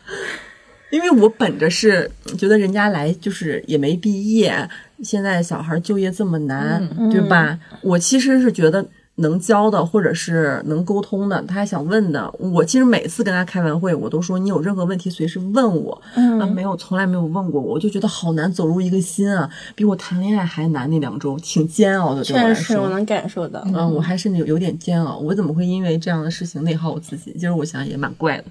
[0.91, 4.71] 因为我本着是觉得人家来就是也没毕业，
[5.03, 7.59] 现在小孩就业这么难，对吧？
[7.83, 8.85] 我其实是觉得
[9.17, 22.89] 能教的或者是能沟通的，他还想问的，我其实每次跟他开完会，我都说你有任何问题随时问我，嗯啊，没有，从来没有问过我，我就觉得好难走入一个心啊，比我谈恋爱还难，那两周挺煎熬的，对我来确实，我。
[22.89, 23.63] 能感受到。
[23.67, 27.33] 嗯，我还甚至有有点煎熬，我怎么会因为这样的事情内耗我自己？
[27.35, 28.45] 其实我想也蛮怪的。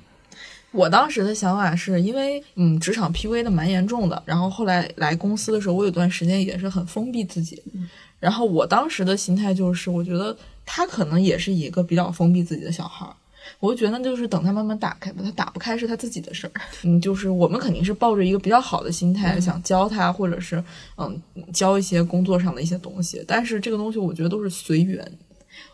[0.75, 7.63] 我当时的想法是因为，嗯，职场 PUA 的蛮严重的，然后后来来公司的时候，我有段时间也是很封闭自己，
[8.19, 10.35] 然后我当时的心态就是，我觉得
[10.65, 13.13] 他可能也是一个比较封闭自己的小孩儿，
[13.59, 16.51] 我就觉得就是等他慢慢打开吧，他打不开是他自己的事儿，
[16.83, 20.61] 嗯，就是我们肯定是抱着一个比较好的心态想教他，或者是
[20.97, 21.21] 嗯
[21.53, 25.09] 教一些工作上的一些东西，但是这个东西我觉得都是随缘。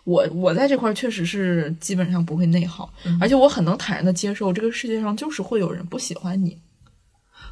[0.04, 6.58] 我我在这块儿确实是基本上不会内耗，而且我很能坦然的接受这个世界上就是会有人不喜欢你。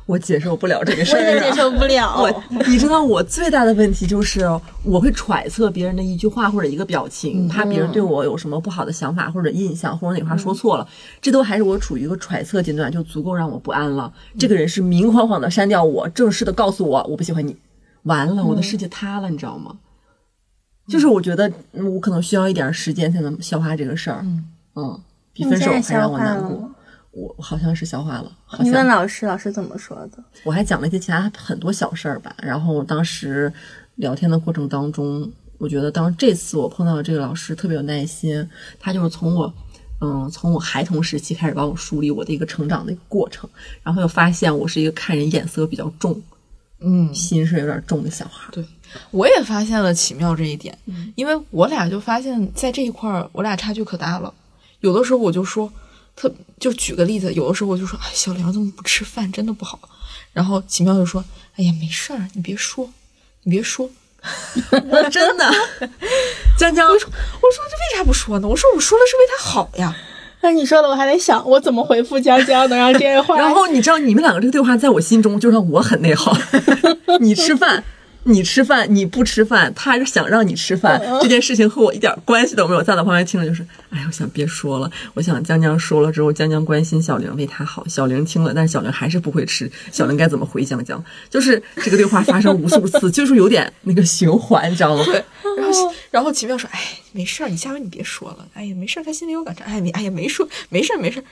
[0.05, 2.17] 我接受不了这个事儿、啊， 我也接受不了。
[2.19, 4.41] 我，你知道我最大的问题就是
[4.83, 10.87] 我会揣测别人的一句话或者一个表情，怕别人对我有什么不好的想法或者印象，或者哪话说错了，
[11.21, 14.11] 这都还是我处于一个揣测阶段，就足够让我不安了。
[14.39, 17.55] 这个人是明晃晃的删掉我，正式的告诉我我不喜欢你，
[18.03, 19.75] 完了，我的世界塌了，你知道吗？
[20.89, 24.25] 就是我觉得嗯我可能需要一点时间才能消化这个事儿，
[24.75, 24.99] 嗯
[25.31, 26.69] 比分手还让我难过。
[27.11, 30.23] 我好像是消化了，好你问老师，老师怎么说的？
[30.43, 32.35] 我还讲了一些其他很多小事儿吧。
[32.41, 33.51] 然后当时
[33.95, 38.47] 聊天的过程当中，我觉得当这次我碰到的这个老师特别有耐心，
[38.79, 39.53] 他就是从我。
[40.01, 43.49] 嗯，从我孩童时期开始帮我梳理我的一个成长的一个过程，
[43.83, 46.17] 然后又发现我是一个看人眼色比较重、
[46.81, 48.49] 嗯，心是有点重的小孩。
[48.51, 48.63] 对，
[49.11, 54.33] 我也发现了奇妙这一点，嗯因为我俩就发现，在这一块儿，我俩差距可大了。
[54.79, 55.71] 有的时候我就说，
[56.15, 59.79] 特就举个例子，有的时候我就说，哎，小梁怎么不吃饭，真的不好。
[60.31, 61.23] 然后奇妙就说，
[61.55, 62.89] 哎呀，没事儿，你别说，
[63.43, 63.89] 你别说。
[65.11, 65.49] 真的，
[66.57, 68.47] 江江，我说我说这为啥不说呢？
[68.49, 69.95] 我说我说了是为他好呀。
[70.41, 73.35] 那你说的，我还在想，我怎么回复江江能让这些话？
[73.39, 76.35] 然后你知道你们两个这个对话在我心中就让我很内耗。
[77.19, 77.83] 你吃饭，
[78.23, 82.81] 你吃饭，你不吃饭，他是想让你吃饭，这件事情和我一点关系都没有。
[82.81, 84.89] 在我旁边听着就是，哎呀，我想别说了。
[85.13, 91.03] 我想江江说了之后，江江关心小玲为他好，小玲听了，但是小玲还是不会吃，小玲该怎么回江江？
[91.29, 95.03] 就是这个对话发生无数次， 就是有点那个循环，你知道吗？
[95.61, 96.79] 对，然后然后奇妙说，哎，
[97.11, 98.47] 没事儿，你下回你别说了。
[98.53, 99.63] 哎呀，没事儿，他心里有感受。
[99.63, 101.23] 哎，你哎呀，没说，没事儿，没事儿。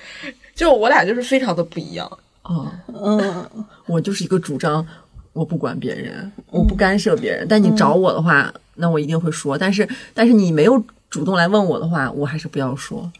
[0.55, 2.07] 就我俩就是非常的不一样。
[2.41, 3.49] 啊，嗯，
[3.85, 4.85] 我就是一个主张
[5.33, 7.45] 我不管别人，我不干涉别人。
[7.47, 9.57] 但你找我的话，那我一定会说。
[9.57, 13.11] 但是但是你没有主动来问我的话，我还是不要说。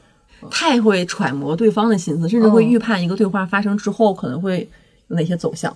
[0.52, 4.70] 太会揣摩对方的心思，甚至会预判一个对话发生之后可能会
[5.08, 5.76] 有哪些走向。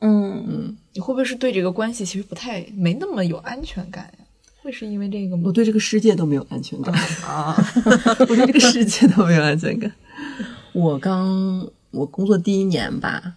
[0.00, 4.21] 嗯，你会不会是对这个关系其实不太没那么有安全感呀？
[4.62, 5.52] 会是因为这个吗我？
[5.52, 6.94] 对这个世界都没有安全感，
[7.26, 7.54] 啊，
[8.20, 9.92] 我对这个世界都没有安全感。
[10.72, 13.34] 我刚我工作第一年吧，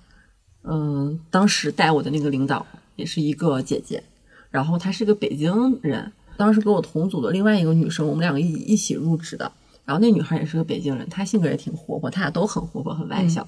[0.63, 2.63] 嗯，当时带我的那个领导
[2.95, 4.03] 也是一个姐姐，
[4.51, 9.51] 然后她是个北京人，当时跟我同组的另外一个女生，我们两个一一起入职的。
[9.83, 13.47] 然后那女孩也是个北京人，她性格也挺活泼，她俩都很活泼，很外向。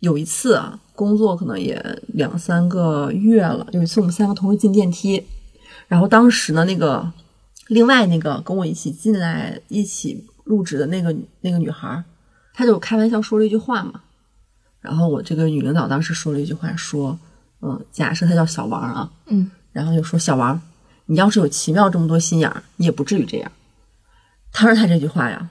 [0.00, 5.26] 有一次啊，工作可能也两三个月了，有一次我们三个同时进电梯，
[5.88, 7.10] 然后当时呢，那个
[7.66, 12.04] 另外那个跟我一起进来、一起入职的那个那个女孩儿，
[12.54, 14.02] 她就开玩笑说了一句话嘛。
[14.80, 17.18] 然后我这个女领导当时说了一句话，说
[17.60, 20.60] ：“嗯，假设她叫小王啊，嗯，然后就说小王，
[21.06, 23.50] 你要是有奇妙这么多心眼儿，你也不至于这样。”
[24.52, 25.48] 当时她这句话呀，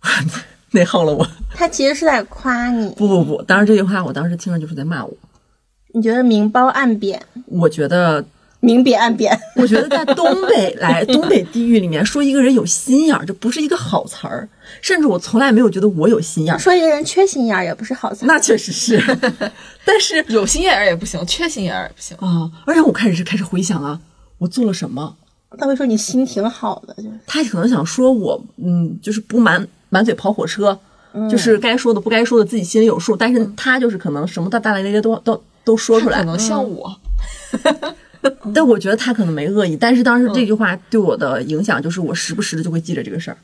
[0.70, 1.26] 内耗了我。
[1.50, 5.16] 她其实是在夸你，不不不，当时这句话我当时听着就是在骂我。
[5.92, 8.24] 你觉得明褒暗贬，我觉得
[8.64, 14.48] 明贬暗贬， 我觉得在东北来 东北地域里面说一个人有心眼儿，这不是一个好词儿，
[14.80, 16.58] 甚至我从来没有觉得我有心眼儿。
[16.58, 18.26] 说一个人缺心眼儿也不是好词儿。
[18.26, 19.00] 那确实是，
[19.84, 22.16] 但是有心眼儿也不行，缺心眼儿也不行。
[22.18, 24.00] 啊，而且我开始开始回想啊，
[24.38, 25.14] 我做了什么？
[25.56, 30.76] 他会说你心挺好的，就是他可能想说我，嗯，就是不满满嘴跑火车，
[31.30, 36.92] 就是该说的不该说的自己心里有数，但是他就是可能什么大大咧咧都都都说出来可，能像我，
[38.54, 43.36] 但我觉得他可能没恶意，但是当时这句话对我的影响就是我时不时的就会记着这个事儿。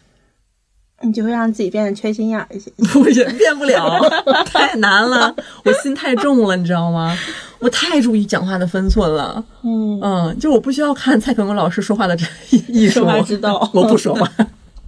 [1.02, 2.70] 你就会让自己变得缺心眼儿一些。
[2.92, 3.98] 不是变不了，
[4.44, 7.16] 太难了，我心太重了，你知道吗？
[7.58, 9.42] 我太注意讲话的分寸了。
[9.62, 14.30] 嗯，嗯，就我不需要看蔡可文老师说话的这艺术，说话之道我不说话，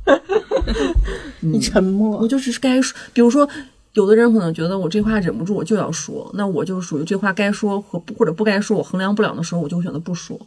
[1.41, 2.95] 你沉默我，就是该说。
[3.15, 3.49] 比如说，
[3.95, 10.39] 有的人可能觉得我这话忍不住，我就要说，那我就属于这话该说和不或者不该说，我衡量不了的时候，我就会选择不说，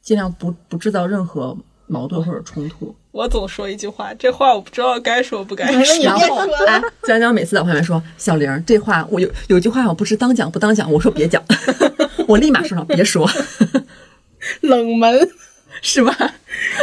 [0.00, 1.56] 尽量不不制造任何
[1.86, 2.94] 矛盾或者冲突。
[3.10, 5.74] 我总说一句话，这话我不知道该说不该说。
[5.74, 11.42] 然后你别说了 哎，江江每次在旁边说：“小玲儿，这话我有有句话我不知当讲不当讲。”我说别讲，
[12.26, 13.28] 我立马说上别说，
[14.62, 15.28] 冷门，
[15.82, 16.16] 是吧？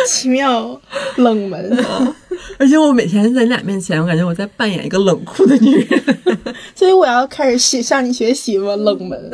[0.08, 0.80] 奇妙
[1.18, 1.86] 冷门。
[2.60, 6.18] 而且我每天在你俩面前，我感觉我在扮演一个冷酷的女人。
[6.76, 8.76] 所以我要开始学向你学习了？
[8.76, 9.32] 冷门，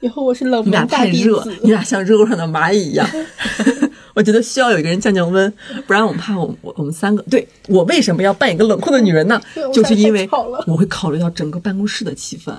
[0.00, 1.56] 以后我是冷你俩门大弟太热子，。
[1.62, 3.08] 你俩像热锅上的蚂蚁一样。
[4.12, 5.50] 我觉得需要有一个人降降温，
[5.86, 7.22] 不然我怕我我我们三个。
[7.30, 9.40] 对我为什么要扮演一个冷酷的女人呢？
[9.72, 10.28] 就是因为
[10.66, 12.52] 我会考虑到整个办公室的气氛。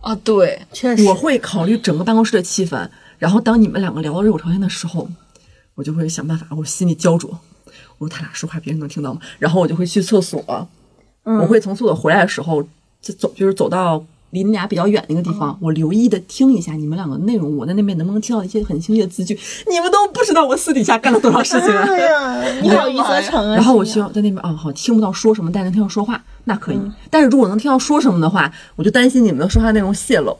[0.00, 5.06] 啊，对，确实，我会考虑整个办公室的气氛，然后当你们两个聊到热火朝天的时候，
[5.80, 7.30] 我就会想办法，我心里焦灼。
[7.96, 9.20] 我说他俩说话别人能听到吗？
[9.38, 10.44] 然后我就会去厕所，
[11.24, 12.62] 我会从厕所回来的时候，
[13.00, 19.32] 就走就是走到离你俩比较远的一个地方，我留意的听一下你们两个内容，我在那边能不能听到一些很清晰的字句？
[19.70, 21.86] 你们都不知道我私底下干了多少事情啊！
[21.88, 23.54] 哎呀，你好，余则成啊！
[23.54, 26.80] 然后我希望在那边啊，好听不到说什么，但能听到说话，那可以。
[27.08, 30.36] 但是如果能听到说什么的话，我就担心你们的说话内容泄露。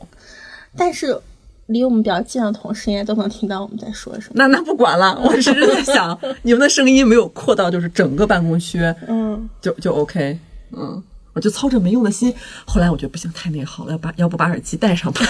[0.77, 1.19] 但是
[1.67, 4.33] 离我们比较近的同事应该都能听到我们在说什么。
[4.35, 10.37] 那那不管了，我只是在 想，你们的声音没有扩到就是整个办公区，嗯，就就 OK，
[10.71, 11.01] 嗯，
[11.33, 12.33] 我就操着没用的心。
[12.65, 15.21] 后来我觉得不行，太内耗了，要把要不把耳机戴上吧，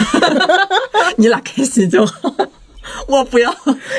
[1.18, 2.36] 你俩开心就好，
[3.08, 3.54] 我不要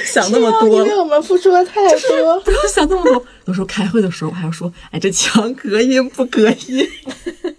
[0.05, 2.41] 想那么你多为我们付出了太多。
[2.41, 3.25] 不要想那么多。
[3.45, 6.89] 有时候开会的时候，我还要说，哎，这墙隔音不隔音？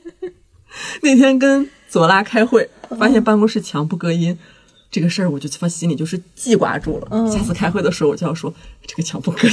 [1.01, 4.37] 那天跟左拉开会，发现办公室墙不隔音，
[4.93, 7.27] 这个事儿我就放心里就是记挂住了。
[7.27, 8.53] 下次开会的时候，我就要说
[8.85, 9.51] 这个墙不可以。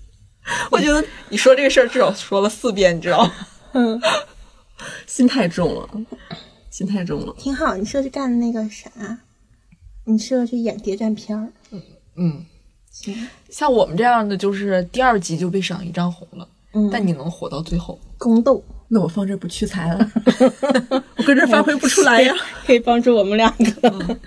[0.70, 3.32] 我觉得你说这个事儿至少说了四遍，你知道吗？
[3.72, 3.98] 嗯，
[5.08, 5.88] 心太重了，
[6.70, 7.34] 心太重了。
[7.38, 7.74] 挺好。
[7.74, 8.90] 你适合去干那个啥？
[10.04, 11.50] 你适合去演谍战片儿。
[12.16, 12.44] 嗯，
[12.90, 17.98] 行，像我们这样的，就是第二集就被赏一张红了，嗯但你能活到最后。
[18.18, 20.10] 宫斗那我放这儿不屈才了，
[21.16, 22.34] 我搁这儿发挥不出来呀。
[22.66, 24.18] 可以帮助我们两个。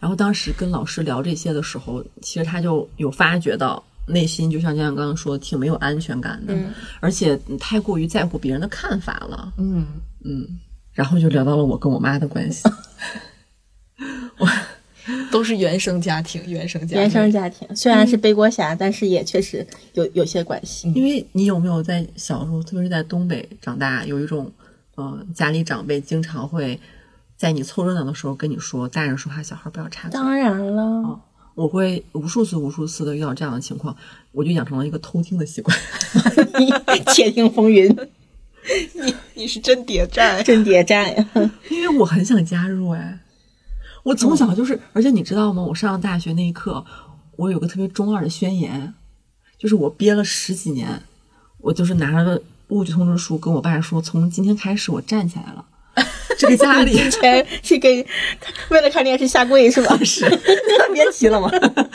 [0.00, 9.52] 然后当时跟老师聊这些的时候，其实他就有发觉到内心，就像江江刚刚说的，挺没有安全感的，嗯而且太过于在乎别人的看法了。
[9.58, 9.86] 嗯
[10.24, 10.46] 嗯，
[10.92, 12.68] 然后就聊到了我跟我妈的关系，
[15.30, 20.92] 都是原生家庭，原生家庭，原生家庭虽然是背锅侠，但是也确实有有些关系。
[20.92, 24.50] 因为你有没有在小时候，特别是在东北长大，有一种，
[24.96, 26.78] 呃，家里长辈经常会
[27.36, 30.18] 在你凑热闹的时候跟你说，大人说话，小孩不要插嘴。
[30.18, 31.20] 当然了，
[31.54, 33.96] 我会无数次、无数次的遇到这样的情况，
[34.32, 35.76] 我就养成了一个偷听的习惯。
[37.14, 37.88] 窃听风云。
[38.92, 41.26] 你你是真谍战，真谍战呀！
[41.70, 43.18] 因为我很想加入哎，
[44.08, 45.62] 我从小就是，而且你知道吗？
[45.62, 46.82] 我上大学那一刻，
[47.36, 48.94] 我有个特别中二的宣言，
[49.58, 51.02] 就是我憋了十几年，
[51.58, 55.62] 我就是拿着个录取通知书跟我爸说，从今天开始我站起来了。
[56.38, 58.06] 这个家里前是给
[58.70, 59.94] 为了看电视下跪是吧？
[60.02, 60.24] 是，
[60.94, 61.50] 别提了嘛，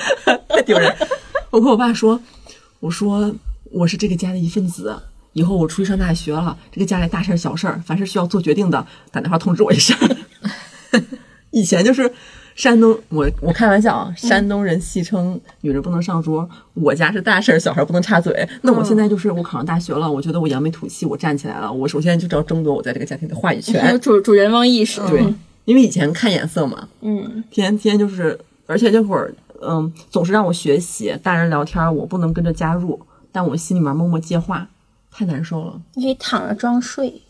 [0.50, 0.96] 太丢人。
[1.50, 2.22] 我跟我爸说，
[2.80, 3.34] 我说
[3.72, 4.96] 我是这个家的一份子，
[5.32, 9.98] 以后我出去上大学了，这个家里大事儿小事儿，凡是需要做决定的，打电话通知我一声。
[11.54, 12.12] 以前就是
[12.56, 18.48] 山东，我我开玩笑啊，山东人戏称女人不能上桌，我家是大事儿小孩儿不能插嘴。
[18.64, 24.00] 那我现在就是我考上大学了，我觉得我扬眉吐气，我站起来了，我首先就要争夺我在这个家庭的话语有权。
[24.02, 25.00] 主主人翁意识。
[25.08, 25.24] 对，
[25.66, 33.00] 因为以前看眼色嘛，嗯，天天就是，而且这会儿，嗯，总是让我学习，大人聊天我不能跟着加入，
[33.32, 34.68] 但我心里面默默接话，
[35.12, 37.22] 太难受了你可以躺着装睡，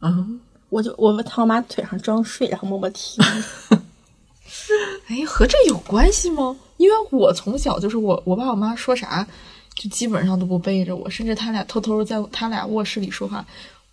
[0.00, 0.26] 啊！
[0.70, 3.22] 我就我躺我妈腿上装睡，然后默默听。
[5.08, 6.56] 哎，和这有关系吗？
[6.76, 9.26] 因为我从小就是我我爸我妈说啥，
[9.74, 13.44] 就基本上都不背着我，甚至他俩偷偷在他俩卧室里说话，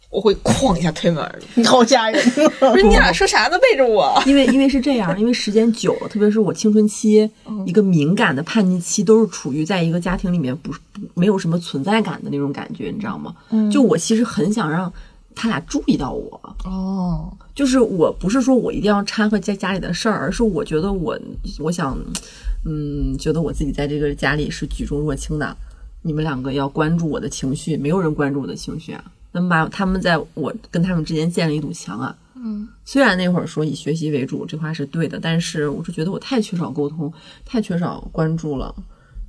[0.09, 1.41] 我会哐一下推门。
[1.55, 2.23] 你好吓人！
[2.59, 4.21] 不是你俩说啥都背着我。
[4.25, 7.29] 因为因为是这样，因为时间久了，特别是我青春期、
[7.65, 13.35] 一个敏感的叛逆期，都是处于在一个家庭里面不是不没有什么存在感的那种感觉，你知道吗？
[13.71, 14.91] 就我其实很想让
[15.37, 21.17] 他俩注意到我，哦，就是我不是说我一定要掺和在家里的事儿，而是我觉得我
[21.59, 21.95] 我想，
[22.65, 25.55] 嗯，觉得我自己在这个家里是举重若轻的。
[26.01, 29.03] 你们两个要关注我的情绪，没有人关注我的情绪啊。
[29.31, 32.15] 那么把他们在我跟他们之间建了一堵墙啊。
[32.35, 37.11] 嗯，虽然那会儿说以学习为主，这话是对的，但是我是觉得我太缺少沟通，
[37.45, 38.73] 太缺少关注了，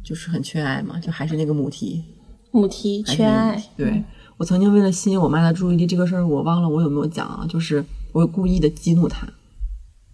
[0.02, 2.04] 就是很缺爱嘛，就还是那个母题。
[2.50, 4.02] 母题缺爱，对
[4.38, 7.44] 我曾经为了吸引我妈的注意力，这个事儿我忘了我有没有讲啊？
[7.48, 9.26] 就是我故意的激怒她，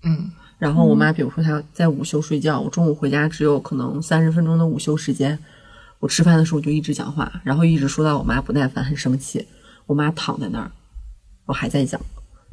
[0.03, 5.39] 嗯，然后我妈比如说她在午休睡觉，我中午回家只有可能三十分钟的午休时间，
[6.01, 9.47] 我吃饭的时候就一直讲话，然后一直说到我妈不耐烦，很生气。
[9.87, 10.71] 我妈躺在那儿，
[11.45, 12.01] 我还在讲，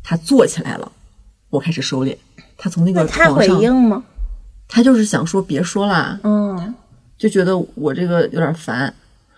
[0.04, 0.92] 她坐起来了，
[1.50, 2.18] 我开始收敛。
[2.58, 4.04] 她从那个床上，应吗？
[4.68, 6.76] 她就是想说别说啦，嗯，
[7.18, 8.94] 就觉得我这个有点烦，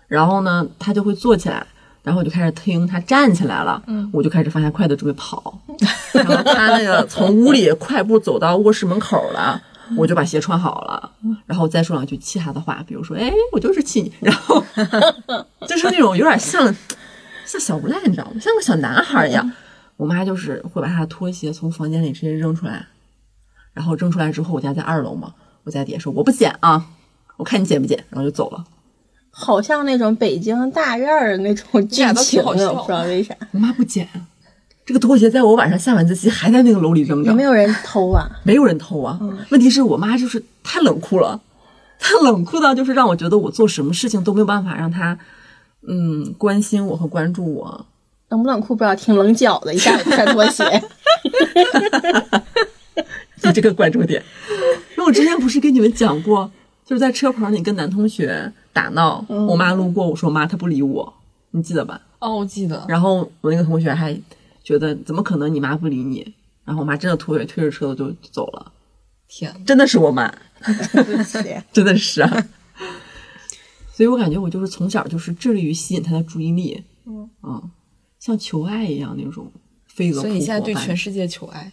[0.08, 1.68] 然后呢，她就会坐起来，
[2.04, 5.58] 然后我就开始听他站起来了，嗯我就开始放下筷子准备跑，
[6.14, 9.62] 然后他那个从屋里快步走到卧室门口了。
[9.98, 11.12] 我就把鞋穿好了，
[11.46, 14.64] 然后再说两句气他的话，比如说，哎，我就是气你，然后
[15.68, 16.74] 就是那种有点像
[17.46, 18.40] 像小无赖，你知道吗？
[18.40, 19.52] 像个小男孩一样。
[19.98, 22.88] 我妈就是会把他的拖鞋从房间里直接扔出来，
[23.74, 25.34] 然后扔出来之后，我家在二楼嘛，
[25.66, 26.86] 我在底下说我不捡啊，
[27.36, 28.64] 我看你捡不捡，然后就走了。
[29.36, 33.36] 好像那种北京大院儿的那种剧情我不知道为啥。
[33.52, 34.08] 我妈不捡，
[34.86, 38.30] 这个拖鞋在我晚上下晚自习还在那个楼里扔着，有没有人偷啊？
[38.46, 39.20] 没有人偷啊。
[39.50, 41.42] 问题是我妈就是太冷酷了，
[41.98, 45.18] 她冷酷到就是让我觉得我做什么事情都没有办法让她
[45.88, 47.86] 嗯关心我和关注我。
[48.30, 50.64] 冷不冷酷不知道，挺棱角的，一下子穿拖鞋。
[53.42, 54.24] 就这个关注点。
[54.96, 56.50] 那我之前不是跟你们讲过，
[56.86, 61.14] 就是在车棚里跟男同学打闹，我妈路过，我说妈，她不理我，
[61.52, 62.02] 你记得吧？
[62.20, 62.84] 哦，我记得。
[62.90, 64.20] 然后我那个同学还
[64.64, 66.34] 觉得怎么可能你妈不理你？
[66.66, 68.72] 然后我妈真的推着推着车子就走了，
[69.28, 70.34] 天，真的是我妈，
[70.92, 71.40] 对不起，
[71.72, 72.48] 真的是啊。
[73.94, 77.70] 所以我感觉我就是从小就是致力于吸引他的注意力，嗯
[78.20, 79.52] 像求爱一样那种
[79.86, 81.72] 飞蛾扑火所以你现在对全世界求爱。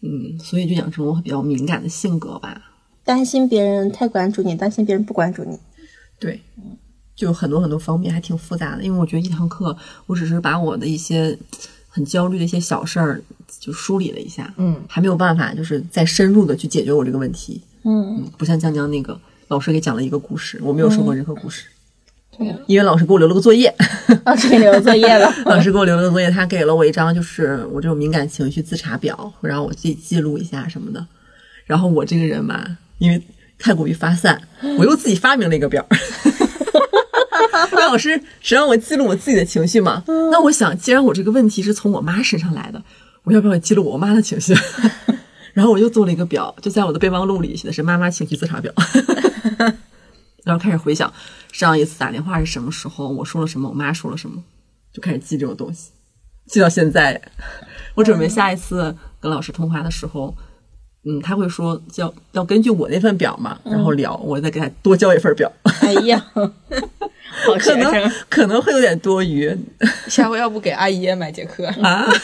[0.00, 2.72] 嗯，所以就养成我比较敏感的性格吧。
[3.04, 5.58] 担心别人太关注你，担心别人不关注你。
[6.18, 6.40] 对，
[7.14, 8.82] 就有很多很多方面，还挺复杂的。
[8.82, 11.36] 因为我觉得一堂课，我只是把我的一些
[11.88, 13.22] 很焦虑的一些小事儿
[13.60, 17.60] 就梳理了一下，嗯，还没有办法就是再深入的去解决我这个问题。
[17.84, 21.66] 嗯，嗯，不像江江那个老师给讲了一个故事，我没有说过任何故事，
[22.36, 23.74] 对呀，因为老师给我留了个作业。
[24.24, 25.32] 老师给你留作业了。
[25.46, 31.06] 老师给我留了个作业，他给了我一张就是我这种敏感情绪自查表，然后我自己记录一下什么的。
[31.64, 33.20] 然后我这个人吧，因为
[33.58, 34.40] 太过于发散，
[34.78, 35.86] 我又自己发明了一个表。
[37.72, 40.02] 那老师只让我记录我自己的情绪嘛？
[40.06, 42.82] 那我想，既然我这个问题是从我妈身上来的，
[43.24, 44.54] 我要不要也记录我妈的情绪？
[45.52, 48.72] 然后我又做了一个表，就在我的备忘录里写的是妈妈情绪自查表。
[50.44, 51.12] 然后开始回想
[51.50, 54.42] 上一次打电话是什么时候，我说了什么，我妈说了什么，
[54.92, 55.90] 就开始记这种东西，
[56.46, 57.20] 记到现在。
[57.94, 60.36] 我准备下一次跟老师通话的时候，
[61.06, 65.50] 嗯，他会说要要根据我那份表嘛，然后聊，我再给他多交一份表。
[65.80, 68.12] 哎呀， 好学可能生。
[68.28, 69.56] 可能会有点多余
[70.08, 71.66] 下回要不给阿姨也买节课？
[71.82, 72.06] 啊。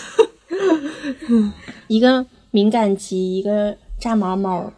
[1.89, 4.73] 一个敏感肌，一个炸毛毛。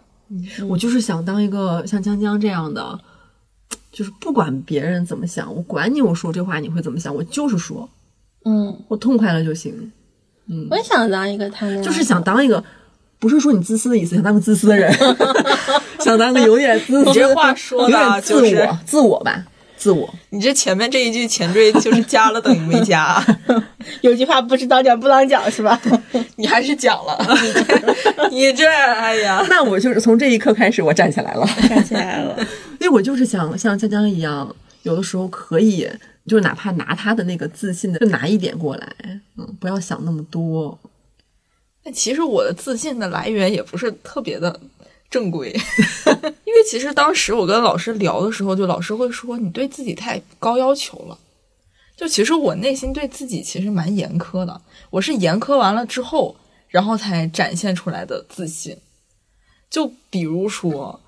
[0.69, 2.99] 我就是想当一个像江江这样的，
[3.93, 7.89] 就是不管别人怎么想，我管你我说这话你会怎么想，我就是说，
[8.45, 9.93] 嗯，我痛快了就行。
[10.47, 12.63] 嗯我也想当一个他就是想当一个，
[13.25, 14.95] 不是说你自私的意思，想当个自私的人，
[15.99, 19.47] 想当个有点自私，你这话说的有点自就是我，自我吧，
[19.79, 20.15] 自我。
[20.29, 23.25] 你这前面这一句前缀就是加了等于没加，
[24.03, 25.81] 有句话不知道讲不当讲是吧？
[26.37, 32.37] 你还是讲了，你这你这哎呀，那我就是从这一刻开始，我站起来了，站起来了。
[32.79, 35.89] 因为我就是想像江江一样，有的时候可以，
[36.27, 38.87] 就是哪怕拿他的那个自信的，就拿一点过来，
[39.39, 40.79] 嗯，不要想那么多。
[41.85, 44.59] 但其实我的自信的来源也不是特别的
[45.11, 45.53] 正规，
[46.45, 51.19] 因为其实当时我跟老师聊的时候，就老师会说你对自己太高要求了。
[51.97, 54.61] 就其实我内心对自己其实蛮严苛的，
[54.91, 56.35] 我是严苛完了之后，
[56.69, 58.77] 然后才展现出来的自信。
[59.71, 60.99] 就比如说，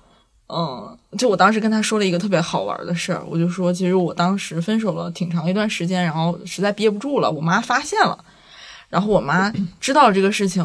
[0.47, 8.23] 嗯，就我当时跟他说了一个特别好玩的事儿，我就说，其实我当时分手了挺长一段时间，然后实在憋不住了，我妈发现了，
[8.89, 10.63] 然后我妈 知道这个事情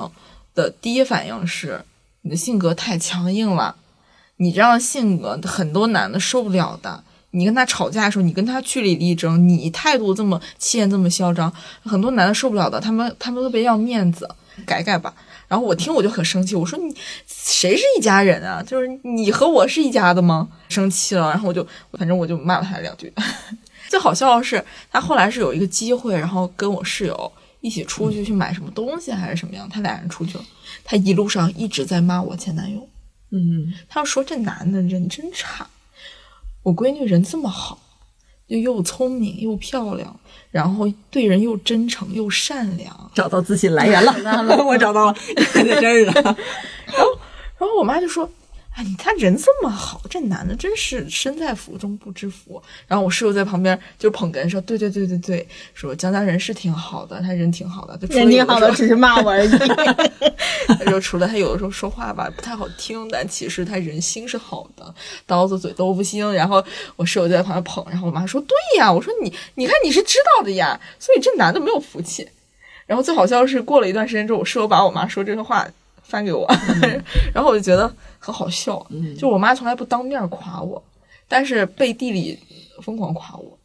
[0.54, 1.84] 的第一反应是，
[2.22, 3.76] 你的性格太强硬了，
[4.36, 7.02] 你这样的性格很多男的受不了的。
[7.34, 11.50] 你跟他吵架的时候，你跟他据理力争，你态度这么气焰这么嚣张，
[11.82, 14.28] 很多男的受不了的，他们他们特别要面子，
[14.66, 15.14] 改改吧。
[15.48, 16.94] 然后我听我就很生气，我说你
[17.26, 18.62] 谁是一家人啊？
[18.62, 20.46] 就是你和我是一家的吗？
[20.68, 23.10] 生气了，然后我就反正我就骂了他两句。
[23.88, 27.32] 最好笑的是，他后来是有一个机会，然后跟我室友
[27.62, 30.44] 一起出去去买什么东西还是什么样，他俩人出去了，
[30.84, 32.86] 他一路上一直在骂我前男友，
[33.30, 35.66] 嗯，他要说这男的人真差，
[36.64, 37.80] 我闺女人这么好，
[38.48, 40.18] 又又聪明又漂亮，
[40.50, 44.12] 然后对人又真诚又善良，找到自信来源了，
[44.66, 45.16] 我找到了，
[45.54, 46.12] 在这儿呢。
[47.58, 48.28] 然后我妈就说
[48.74, 59.50] ：“哎，你看人这么好，这男的真是身在福中不知福。”然后我室友在旁边就捧哏说：“对对对对对，说江家人是挺好的，他人挺好的，就除了人挺好的，只是骂我而已。
[60.78, 64.94] 他说除了他有的时候说话吧不太好听，但其实他人心是好的，
[65.26, 66.32] 刀子嘴豆腐心。
[66.32, 66.64] 然后
[66.96, 72.26] 我室友就在旁边捧，然后我妈说：“对呀，我说你你看你是知道的呀，所以这男的没有福气。”
[72.86, 75.66] 然后最好笑的是，过了一段时间之后，我室友把我妈说这个话
[76.12, 76.46] 翻给我，
[77.32, 78.86] 然后我就觉得很好笑。
[78.90, 80.82] 嗯就我妈从来不当面夸我，
[81.26, 82.38] 但是背地里
[82.82, 83.58] 疯狂夸我。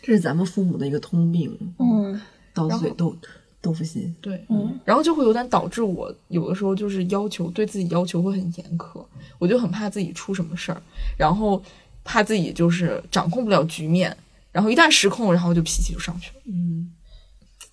[0.00, 2.18] 这是咱们父母的一个通病，嗯
[2.54, 3.14] 刀子嘴豆
[3.60, 4.14] 豆腐心。
[4.22, 9.04] 对，嗯，然后就会有点导致我有的时候就是要求对自己要求会很严苛，
[9.38, 10.80] 我就很怕自己出什么事儿，
[11.18, 11.62] 然后
[12.04, 14.16] 怕自己就是掌控不了局面，
[14.50, 16.40] 然后一旦失控，然后就脾气就上去了。
[16.46, 16.90] 嗯，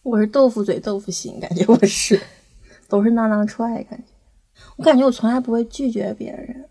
[0.04, 2.20] 我是豆腐嘴豆腐心，感觉我是
[2.90, 4.04] 都是囊囊出来，感觉
[4.76, 6.66] 我感觉我从来不会拒绝别人。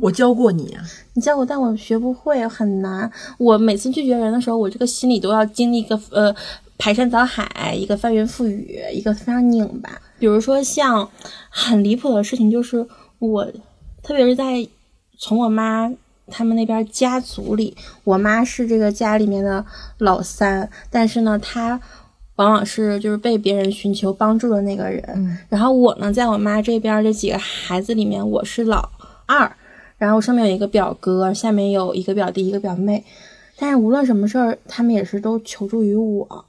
[0.00, 0.84] 我教过你啊，
[1.14, 3.10] 你教我，但我学不会，很难。
[3.36, 6.32] 我每次拒绝人的时候，我这个心里都要经历一个呃
[6.78, 10.00] 排山倒海，一个翻云覆雨，一个非常拧巴。
[10.20, 11.10] 比如说像
[11.50, 12.86] 很离谱的事情，就是
[13.18, 13.44] 我，
[14.04, 14.64] 特别是在
[15.18, 15.92] 从我妈
[16.28, 19.66] 他们那边家族里，我妈是这个家里面的
[19.98, 21.80] 老三，但是呢，她
[22.36, 25.02] 往往是就是被别人寻求帮助的那个人。
[25.16, 28.88] 嗯然后我呢，在我妈这边这几个孩子里面，我是老
[29.26, 29.50] 二，
[29.98, 33.04] 然后上面有一个表哥，下面有一个表弟，一个表妹。
[33.58, 36.44] 但是无论什么事儿，他们也是都求助于我。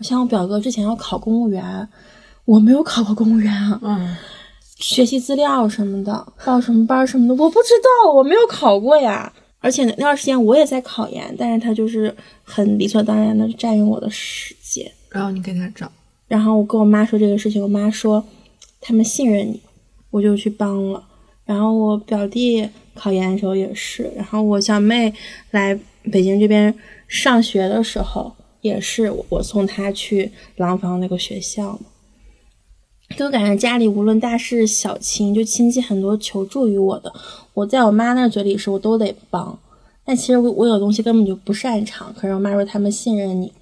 [0.00, 1.88] 像我表哥之前要考公务员，
[2.44, 4.16] 我没有考过公务员啊，嗯，
[4.78, 7.68] 学习资料什么的，报什么班什么的，我不知
[8.04, 9.32] 道，我没有考过呀。
[9.60, 12.14] 而且那段时间我也在考研，但是他就是
[12.44, 14.55] 很理所当然的占用我的时间。
[15.16, 15.90] 然后你给他找，
[16.28, 18.22] 然后我跟我妈说这个事情，我妈说
[18.80, 19.60] 他们信任你，
[20.10, 21.02] 我就去帮了。
[21.44, 25.14] 然后我表弟考研的时候也是，然后我小妹
[25.52, 25.78] 来
[26.12, 26.74] 北京这边
[27.08, 31.78] 上学的时候也是，我送她去廊坊那个学校。
[33.16, 37.12] 就感觉家里无论大事小情，就亲戚很多求助于我的，
[37.54, 39.58] 我在我妈那嘴里是我都得帮。
[40.04, 43.52] 但其实我我有东西根本就不擅长，可是我妈说他们信任你。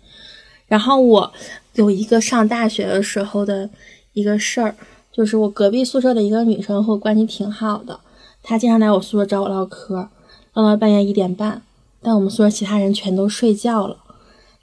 [0.66, 1.32] 然后我
[1.74, 3.68] 有一个上大学的时候的
[4.12, 4.74] 一个事儿，
[5.12, 8.00] 就是我隔壁宿舍的一个女生和我关系挺好的，
[8.42, 10.08] 她经常来我宿舍找我唠嗑，
[10.54, 11.62] 唠到半夜一点半，
[12.00, 13.96] 但我们宿舍其他人全都睡觉了，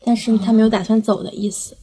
[0.03, 1.75] 但是她没有打算走的意思。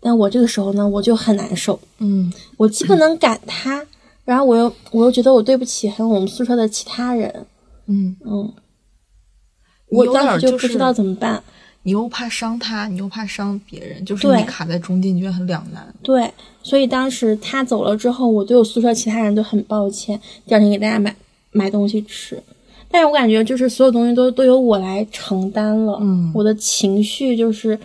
[0.00, 3.86] 但我这个时候呢，我就很难受，嗯我既不能赶她，
[4.24, 7.46] 然后我又我又觉得我对不起还有我们宿舍的其他人，
[7.86, 8.52] 嗯，嗯
[9.88, 11.42] 我当时就不知道怎么办。
[11.84, 15.94] 你又怕伤他，你又怕伤别人，就是你卡在中间，你觉得很两难。
[16.02, 16.30] 对，
[16.62, 21.14] 所以当时他走了之后，我对我宿舍其他人都很抱歉，第二天给大家买
[21.50, 22.42] 买东西吃。
[22.90, 27.78] 但是我感觉就是所有东西都都由我来承担了，嗯我的情绪就是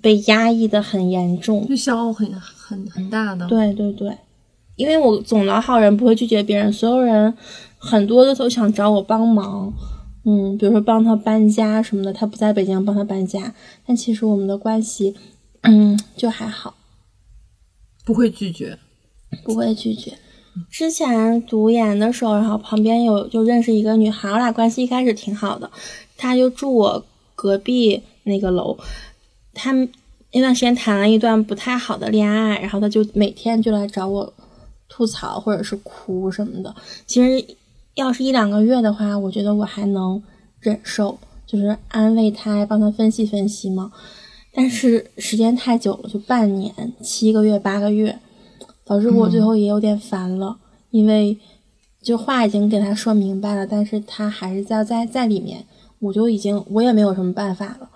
[0.00, 1.66] 被压抑的很严重。
[1.68, 3.46] 就消耗很很很大的。
[3.46, 4.12] 对对对，
[4.74, 7.32] 因为我总老好人不会拒绝别人，所有人
[7.78, 9.72] 很多的都想找我帮忙，
[10.24, 13.54] 嗯，比如说帮他搬家什么的，他不在北京帮他搬家，
[13.86, 15.16] 但其实我们的关系，
[15.62, 16.74] 嗯，就还好。
[18.04, 18.78] 不会拒绝。
[19.44, 20.12] 不会拒绝。
[20.70, 25.70] 之前读研的时候，然后旁边有就认识一个女孩，我俩关系一开始挺好的，
[26.16, 27.04] 她就住我
[27.34, 28.76] 隔壁那个楼，
[29.54, 29.88] 他们
[30.32, 34.32] 那段时间谈了一段不太好的恋爱，然后她就每天就来找我
[34.88, 36.74] 吐槽或者是哭什么的。
[37.06, 37.42] 其实
[37.94, 40.22] 要是一两个月的话，我觉得我还能
[40.60, 43.92] 忍受，就是安慰他，帮他分析分析嘛。
[44.54, 48.18] 但是时间太久了，就半年、七个月、八个月，
[48.84, 50.58] 导致我最后也有点烦了，
[50.90, 51.38] 因为
[52.02, 55.64] 就话已经给他说明白了，但是他还是在在在里面，
[56.00, 57.88] 我就已经我也没有什么办法了，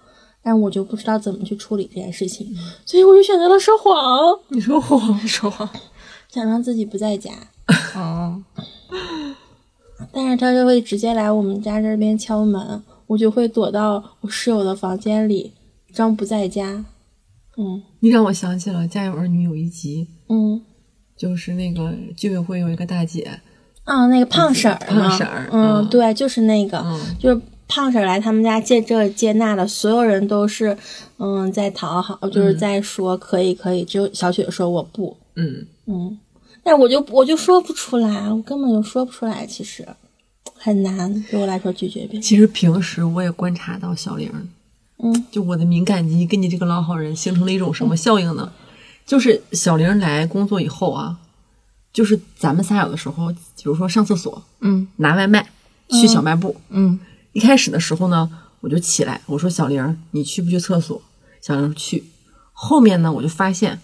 [0.42, 2.46] 但我就不知道怎么去处理这件事情，
[2.86, 5.68] 所以我就选择了说谎，你说谎，说，谎，
[6.30, 7.32] 假装自己不在家，
[7.96, 8.44] 嗯，
[10.12, 15.52] 但是他就会直接来我们家这边敲门，我就会躲到我室友的房间里，
[15.92, 16.84] 装不在家，
[17.56, 17.82] 嗯。
[18.00, 20.62] 你让我想起了《家有儿女》有一集，嗯。
[21.16, 23.40] 就是那个居委会有一个大姐，
[23.84, 25.48] 啊，那个胖婶儿，胖婶儿？
[25.50, 30.76] 嗯，嗯对，就是那个，嗯就是胖婶儿来他们家借这借那的，所有人都是
[31.16, 36.18] 嗯在讨好，就是在说可以可以，只有小雪说我不，嗯，嗯，
[36.66, 39.86] 但我就我就说不出来，我根本就说不出来，其实
[40.56, 44.28] 很难对我来说拒绝别人，其实平时我也观察到小玲，
[44.98, 48.52] 嗯，就我的敏感肌跟你这个老好人形成了一种什么效应呢？
[49.06, 51.16] 就是小玲来工作以后啊，
[51.92, 55.48] 就是咱们仨有的时候，比如说上厕所、嗯拿外卖、
[55.90, 56.98] 去小卖部，嗯
[57.32, 61.00] 一开始的时候呢，我就起来，我说小玲，你去不去厕所？
[61.40, 62.02] 小玲去。
[62.52, 63.78] 后面呢，我就发现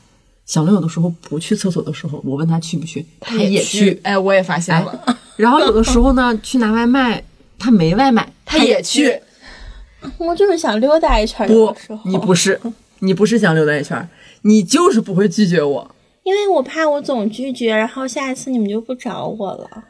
[0.52, 3.98] 小玲有的时候不去厕所的时候，我问他去不去，他也去。
[4.02, 7.24] 哎，我也发现了，然后有的时候呢，去拿外卖，
[7.58, 9.18] 他没外卖，他也去。
[10.18, 11.74] 我就是想溜达一圈不
[12.04, 12.60] 你不是，
[12.98, 14.06] 你不是想溜达一圈，
[14.42, 15.90] 你就是不会拒绝我
[16.24, 19.84] 因为我怕我总拒绝，然后下一次你们就不找我了。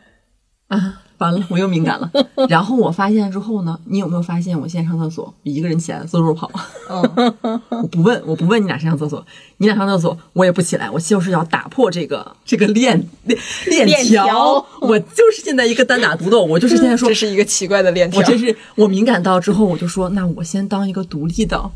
[0.68, 1.02] 啊！
[1.22, 2.10] 完了，我又敏感了。
[2.48, 6.50] 然后我发现之后呢，你有没有发现我现在上厕所一个人起来嗖嗖跑？
[6.90, 7.32] 嗯，
[7.70, 9.24] 我不问，我不问你俩谁上厕所，
[9.58, 14.66] 你俩上厕所我也不起来，我就是要打破这个这个链链链链条条。
[14.80, 18.20] 我就是现在一个单打独斗，我就是现在说这，是一个奇怪的链条。
[18.20, 21.70] 我真是我敏感到之后，我就说，那我先当一个独立的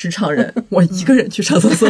[0.00, 1.86] 职场人， 我一个人去上厕所，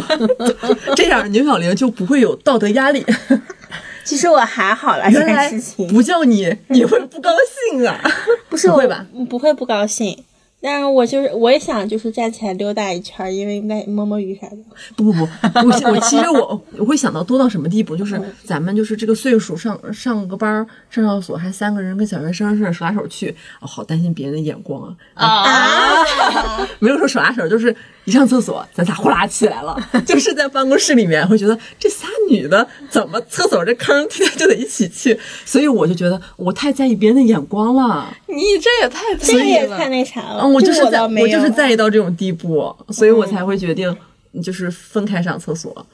[0.96, 3.06] 这样牛小玲就不会有道德压力。
[4.02, 7.30] 其实我还好啦，这原来件事情不叫你，你会不高
[7.70, 8.00] 兴啊？
[8.50, 9.06] 不是会吧？
[9.28, 10.24] 不会不高兴，
[10.60, 14.56] 但是我就是我也想就是站起来溜达一圈，因为摸摸鱼啥的。
[14.96, 23.30] 不不不，我我其实我我会想到多到什么地步，就是咱们就是这个岁数上上个班儿上厕所还三个人跟小学生似的手拉手去，
[23.60, 24.82] 哦，好担心别人的眼光
[25.14, 26.66] 啊啊！
[26.80, 27.74] 没有说手拉手，就是
[28.04, 29.76] 一上厕所咱仨呼啦起来了，
[30.06, 38.08] 就 是在办公室里面会觉得这仨女的怎么厕所这坑天天就得一起去，所以我就觉得我太在意别人的眼光了。
[38.26, 43.94] 你这也太这个也了太那啥了，嗯，我就是在我就是在意到这种地步，所以我才会决定
[44.42, 45.86] 就是分开上厕所。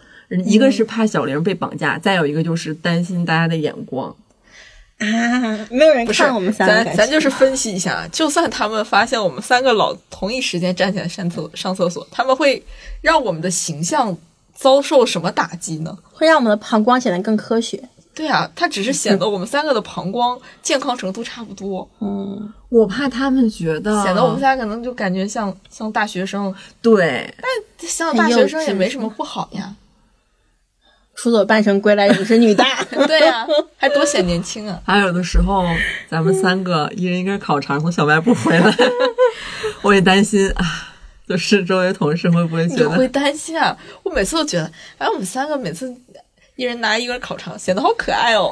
[0.44, 4.14] 一个是怕小玲被绑架，再有一个就是担心大家的眼光。
[4.98, 12.64] 啊， 没有人看我们三个咱咱就是分析一下，就算他们发现我们三个老同一时间站起来上厕上厕所，他们会
[13.02, 14.16] 让我们的形象
[14.54, 15.96] 遭受什么打击呢？
[16.12, 17.82] 会让我们的膀胱显得更科学。
[18.14, 29.74] 对啊，它只是显得我们三个的膀胱健康程度差不多，嗯，我怕他们觉得显得我们仨可能就感觉像像大学生，对，但像大学生也没什么不好呀。
[31.16, 32.84] 出走半生归来仍是女大。
[33.06, 33.46] 对呀、
[33.76, 34.80] 还多显年轻啊！
[34.86, 35.64] 还有的时候
[36.08, 38.74] 咱们三个 一人一根烤肠从小卖部回来，
[39.82, 40.64] 我也担心啊，
[41.28, 43.76] 就是周围同事会不会觉得你会担心啊？
[44.02, 45.94] 我每次都觉得，哎，我们三个每次
[46.56, 48.50] 一人拿一根烤肠，显得好可爱哦。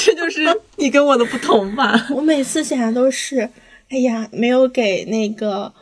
[0.00, 0.42] 这就是
[0.76, 2.06] 你跟我的不同吧？
[2.10, 3.48] 我每次想的都是，
[3.88, 5.72] 哎呀，没有给那个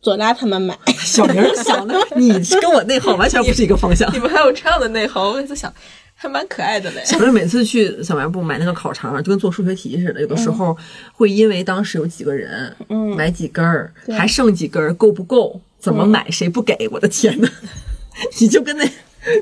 [0.00, 0.76] 左拉他们买。
[0.98, 2.30] 小明想的， 你
[2.60, 4.18] 跟我内耗完全不是一个方向 你。
[4.18, 5.72] 们还有这样的内耗，我每次想，
[6.14, 7.02] 还蛮可爱的嘞。
[7.04, 10.76] 小明每次去小卖部买那个烤肠，就跟做数学题似的，有的时候
[11.12, 15.60] 会因为当时有几个人，嗯买几根儿，还剩几根儿，够不够？
[15.78, 16.28] 怎么买？
[16.30, 16.88] 谁不给？
[16.90, 17.48] 我的天呐，
[18.40, 18.84] 你就跟那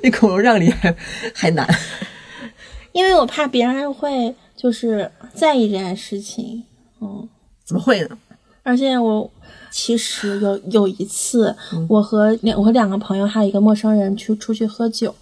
[0.03, 0.94] 那口头让梨还
[1.34, 1.66] 还难。
[2.92, 6.62] 因为我怕别人会就是在意这件事情，
[7.01, 7.28] 嗯，
[7.64, 8.18] 怎么会呢？
[8.62, 9.30] 而且我
[9.79, 11.55] 其实有有一次，
[11.87, 15.14] 我和两我和两个朋友还有一个陌生人去出去喝酒，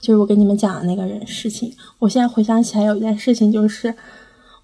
[0.00, 1.70] 就是我跟你们讲的那个人事情。
[1.98, 3.94] 我现在回想起来，有一件事情就是，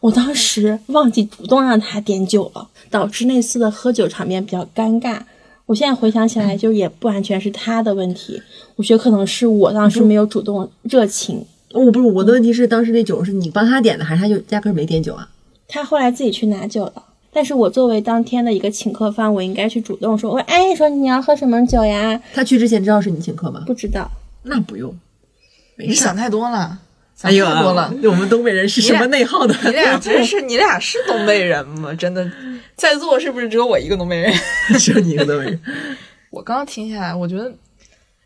[0.00, 5.20] 我当时忘记主动让他点酒了，导致那次的喝酒场面比较尴尬。
[5.66, 8.42] 我现在回想起来，就也不完全是他的问题，
[8.76, 11.44] 我觉得可能是我当时没有主动热情。
[11.74, 15.28] 哦，不是，我的问题是当时那酒是你帮他点的，还是他就压根儿没点酒啊？
[15.68, 17.04] 他后来自己去拿酒了。
[17.32, 22.20] 但是我作为当天的一个请客方，我应该去主动说，我说哎，说你要喝什么酒呀？
[22.34, 23.62] 他去之前知道是你请客吗？
[23.66, 24.10] 不知道，
[24.42, 24.92] 那不用，
[25.76, 25.90] 没事。
[25.90, 26.78] 你想太多了，
[27.14, 27.94] 想哎呦太多了。
[28.04, 29.54] 我们东北人是什么内耗的？
[29.64, 31.94] 你俩 真是，你俩是东北人吗？
[31.94, 32.28] 真的，
[32.76, 34.32] 在座是不是只有我一个东北人？
[34.78, 35.60] 只有你一个东北人。
[36.30, 37.52] 我刚刚听下来，我觉得，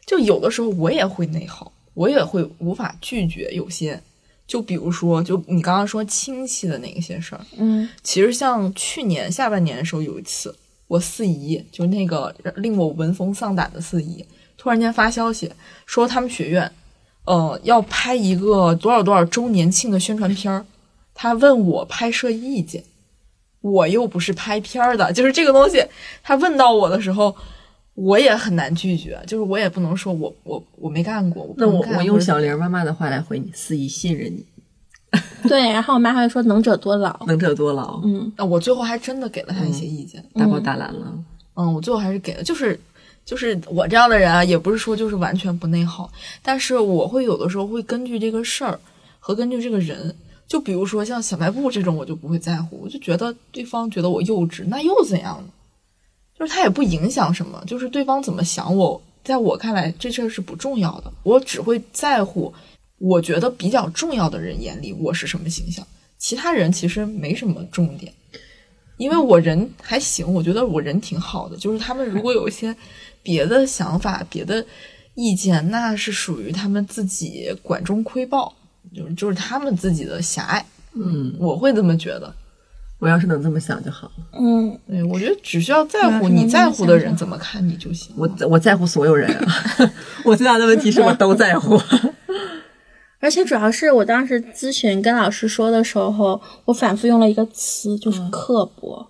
[0.06, 4.00] 就有的时候我也会内耗，我也会无法拒绝有些，
[4.46, 10.54] 就比如说，就你刚刚说亲戚的那些事儿，嗯其实像去年下半年的时候，有一次，
[10.88, 14.24] 我四姨就那个令我闻风丧胆的四姨，
[14.58, 15.50] 突然间发消息
[15.86, 16.70] 说他们学院，
[17.24, 20.66] 呃，要拍一个多少多少周年庆的宣传片儿，
[21.14, 22.84] 她问我拍摄意见，
[23.60, 25.82] 我又不是拍片儿的，就是这个东西，
[26.22, 27.34] 她问到我的时候。
[27.94, 34.44] 我也很难拒绝，就是我也不能说我我我没干过，那我我用小玲妈妈的话来回你：四姨信任你，
[35.48, 35.70] 对。
[35.70, 41.12] 然后我妈还会说能者多劳， 能者多劳，嗯那我最后还真的给了她一些意见，大包大揽了。
[41.54, 42.80] 嗯，我最后还是给了，就是
[43.26, 46.10] 就是我这样的人啊，也不是说就是完全不内耗，
[46.42, 48.80] 但是我会有的时候会根据这个事儿
[49.20, 50.16] 和根据这个人，
[50.48, 55.48] 就比如说像小卖部这种，我就不会在乎，我就觉得对方觉得我幼稚，那又怎样呢？
[56.42, 62.52] 就是他也不影响什么，就是对方怎么想我，在我看来这事儿是不重要的，我只会在乎
[62.98, 65.86] 我觉得比较重要的人眼里我是什么形象，
[66.18, 68.12] 其他人其实没什么重点。
[68.96, 71.56] 因为我人还行，我觉得我人挺好的。
[71.56, 72.74] 就是他们如果有一些
[73.22, 74.66] 别的想法、别的
[75.14, 78.52] 意见，那是属于他们自己管中窥豹，
[78.92, 80.66] 就是就是他们自己的狭隘。
[80.94, 82.34] 嗯，我会这么觉得。
[83.02, 84.12] 我要是能这么想就好了。
[84.38, 88.14] 嗯，对，我觉得只需要在乎你在乎的人怎么看你就行。
[88.16, 89.52] 我我在乎所有人啊，
[90.24, 91.76] 我最大的问题是我都在乎。
[93.18, 99.04] 而且主要是我当时咨询跟老师说的时候，我反复用了一个词，就是刻薄。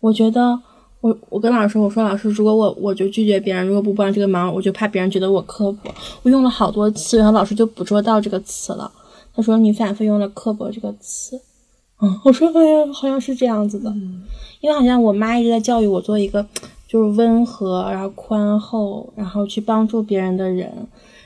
[0.00, 0.58] 我觉得
[1.00, 5.94] 我我跟老师说，我说老师，如果我我就拒绝别人，如果不帮这个忙，我就怕别人觉得我刻薄。
[6.24, 8.90] 我用了好多次，然后老师就捕捉到这个词了。
[9.32, 11.40] 他说你反复用了刻薄这个词。
[12.00, 13.90] 嗯，我说哎呀，好像是这样子的，
[14.60, 16.46] 因为好像我妈一直在教育我做一个
[16.86, 20.70] 就是温和，然后宽厚，然后去帮助别人的人。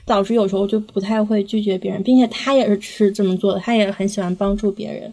[0.07, 5.13] 导致有时候就不太会拒绝别人，并且她也是是这么做的，她也很喜欢帮助别人。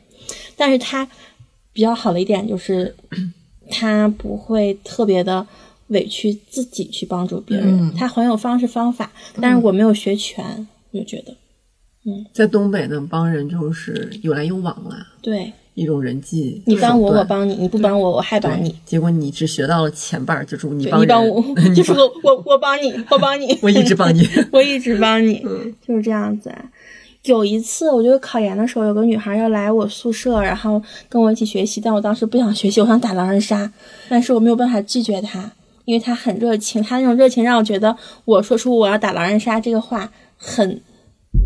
[0.55, 1.07] 但是她
[1.71, 2.95] 比较好的一点就是，
[3.69, 5.45] 她不会特别的
[5.87, 9.11] 委屈自己去帮助别人，嗯他很有方式方法。
[9.39, 11.35] 但是我没有学全，我就觉得
[12.33, 15.51] 在东北呢，帮人就是有来有往啦，对。
[15.73, 18.75] 一种人际你帮我，我帮你；你不帮我，我还帮你。
[18.83, 21.39] 结果你只学到了前半儿，就是你帮你帮我，
[21.75, 24.27] 就是我我我帮你，我帮你， 我一直帮你。
[24.51, 25.71] 我一直帮你，嗯。
[25.87, 26.49] 就是这样子。
[26.49, 26.65] 啊。
[27.25, 33.71] 有一次，我就是考研的时候，有个女孩要来我宿舍，然后跟我一起学习，但我当时不想学习，我想打狼人杀，
[34.09, 35.51] 但是我没有办法拒绝她，
[35.85, 37.95] 因为她很热情，她那种热情让我觉得
[38.25, 40.81] 我说出我要打狼人杀这个话很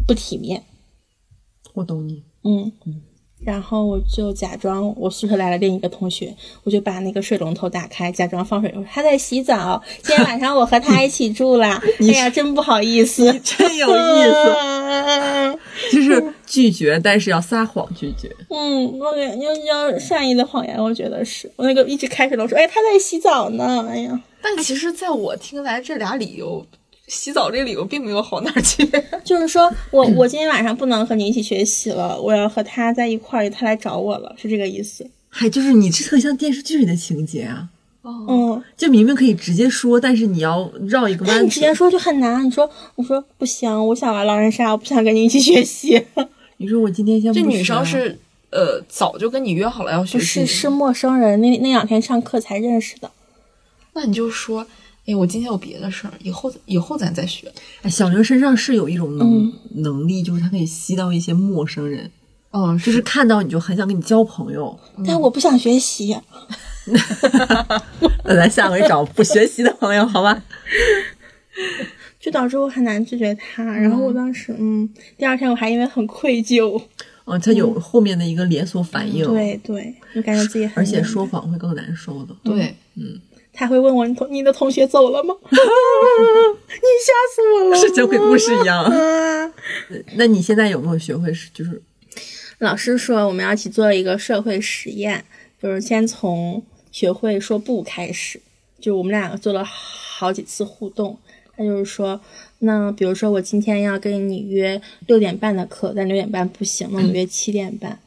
[0.07, 0.63] 不体面，
[1.73, 2.71] 我懂你，嗯。
[3.43, 6.31] 然后我就假装我宿舍来了另一个同学，
[6.63, 8.71] 我就把那个水龙头打开，假装放水。
[8.87, 11.81] 他在洗澡，今天晚上我和他一起住啦。
[12.01, 15.59] 哎呀，真不好意思，真有意思，
[15.91, 18.29] 就是拒绝，但是要撒谎拒绝。
[18.51, 26.63] 嗯，我感要要善意的谎言，我觉得是我那个一直开水龙头，哎，他在洗澡呢，哎呀，但其实，在我听来，这俩理由，
[27.11, 28.89] 洗澡这理由并没有好哪儿去。
[29.21, 35.05] 就是说我我今天晚上不能和你一起学习了，我要和他在一块儿，他来找我了，是这个意思。
[35.27, 37.67] 还就是你这特像电视剧里的情节啊，
[38.03, 41.39] 哦，就明明可以直接说，但是你要绕一个弯子。
[41.39, 42.45] 但你直接说就很难。
[42.45, 46.01] 你说我说不行，我想玩狼人杀，我不想跟你一起学习。
[46.57, 48.17] 你说我今天先不这女生是
[48.51, 53.11] 呃早就跟你约好了要学不习，是是陌生人，那那两天上课才认识的。
[53.93, 54.65] 那你就说，
[55.11, 57.51] 哎，我今天有别的事儿，以后以后咱再学。
[57.81, 62.09] 哎，小刘身上是有一种能、能力，就是他可以吸到一些陌生人，
[62.51, 64.79] 嗯，就是看到你就很想跟你交朋友。
[65.05, 66.15] 但我不想学习。
[68.23, 70.41] 那咱下回找不学习的朋友，好吧？
[72.19, 73.63] 就导致我很难拒绝他。
[73.63, 74.87] 然后我当时，嗯，
[75.17, 76.81] 第二天我还因为很愧疚，
[77.25, 82.35] 嗯，他有后面的一个连锁反应，，对对，就感觉自己很而且说谎会更难受的。
[82.43, 82.75] 对，
[83.53, 85.35] 他会问我你同你的同学走了吗？
[85.43, 87.75] 你吓死我了！
[87.77, 88.83] 是讲鬼故事一样。
[88.83, 89.53] 啊！
[90.15, 91.81] 那你现在有没有学会是就是
[92.59, 95.25] 老师说我们要一起做一个社会实验，
[95.61, 98.39] 就是先从学会说不开始。
[98.79, 101.17] 就我们两个做了好几次互动，
[101.55, 102.19] 他就是说，
[102.59, 107.99] 那比如说我今天要跟你约六点半的课，但六点半不行，那我们约七点半。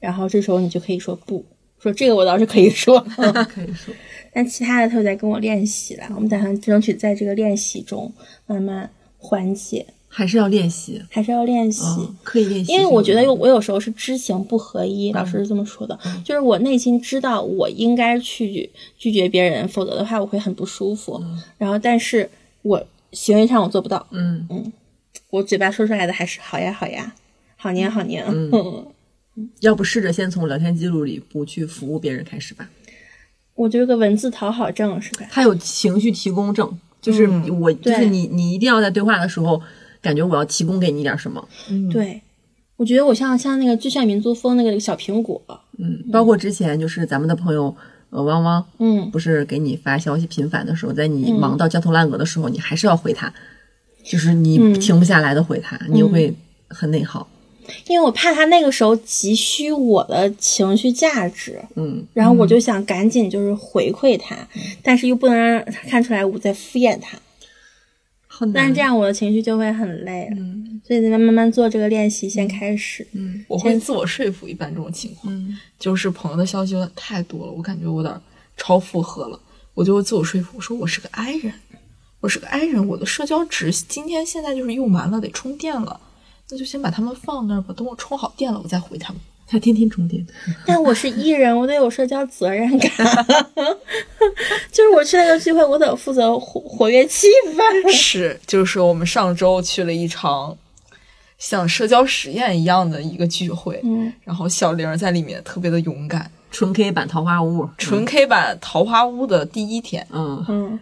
[0.00, 1.44] 然后这时候你就可以说不，
[1.80, 2.98] 说这个我倒是可以说，
[3.48, 3.94] 可以说
[4.32, 6.04] 但其他的他就在跟我练习了。
[6.14, 8.12] 我们打算争取在这个练习中
[8.46, 11.02] 慢慢缓解，还是要练习？
[11.10, 11.82] 还是要练习。
[11.98, 12.72] 嗯，可以练习。
[12.72, 21.22] 因为我觉得有我有时候是知行不合一，老师是这么说的，就是我内心知道我应该去拒绝别人，否则的话我会很不舒服。
[21.56, 22.28] 然后，但是
[22.62, 24.72] 我行为上我做不到，嗯嗯，
[25.30, 27.12] 我嘴巴说出来的还是好呀好呀，
[27.56, 28.24] 好年好年。
[28.28, 28.86] 嗯，
[29.60, 32.68] 要不试着先从聊天记录里不去服务别人开始吧。
[33.54, 35.26] 我就有个文字讨好症是吧？
[35.30, 39.60] 他有情绪提供症，就是我，就是你，你一定要在对话的时候，
[40.00, 41.48] 感觉我要提供给你点什么。
[41.68, 42.22] 嗯对，
[42.76, 45.42] 我觉得我像像那个最炫民族风那个小苹果，
[45.78, 47.74] 嗯，包括之前就是咱们的朋友
[48.10, 53.34] 呃汪汪，嗯，不是给你发消息频繁的时候，在你忙到焦头烂额的时候，你还是要回他，
[54.04, 56.32] 就是你停不下来的回他，你又会
[56.68, 57.28] 很内耗。
[57.86, 64.36] 因为我怕他那个时候急需我的情绪价值，嗯，然后我就想赶紧就是回馈他，
[64.82, 67.18] 但是又不能让他看出来我在敷衍他。
[68.26, 68.62] 很难。
[68.62, 70.30] 但是这样我的情绪就会很累，
[70.86, 73.06] 所以咱们慢慢做这个练习，先开始。
[73.12, 78.14] 嗯我会自我说服，一般这种情况，就是朋友的消息有点太多了，我感觉我有点
[78.56, 79.40] 超负荷了，
[79.74, 81.52] 我就会自我说服，我说我是个 I 人，
[82.20, 86.00] 我是个 I 人，我的社交值今天现在就是用完了，得充电了，
[86.50, 89.20] 那就先把他们放那儿吧，等我充好电了，我再回他们。
[89.50, 90.26] 他天天充电，
[90.66, 92.90] 但我是艺人，我得有社交责任感，
[94.70, 97.62] 就是我去那个聚会，我得负责活活跃气氛。
[97.90, 100.54] 是，就是我们上周去了一场
[101.38, 110.78] 像社交实验一样的一个聚会，嗯，然后小玲在里面特别的勇敢，纯 K 版桃花坞，纯 K 版桃花坞的第一天，嗯，嗯，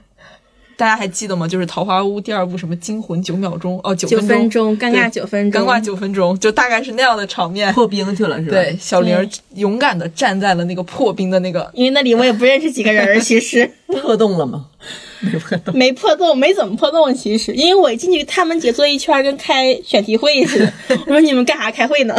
[0.77, 1.49] 大家还记得吗？
[1.49, 7.73] 就是桃花坞第二部什么惊魂九秒钟哦，九九分分钟，尴尬对九分钟，尴尬九分钟，就大概是那样的场面。
[7.73, 8.53] 破冰去了是吧？
[8.53, 14.67] 对，，小玲勇敢的站在了那个破冰的那个，因为那里我也不认识几个人，其实 破洞了吗？
[15.21, 15.75] 没破洞。
[15.79, 17.13] 没破洞，没怎么破洞。
[17.15, 20.73] 其实，因为我一进去，他们姐坐一圈，跟开选题会似的。
[21.07, 22.15] 我说你们干啥开会呢？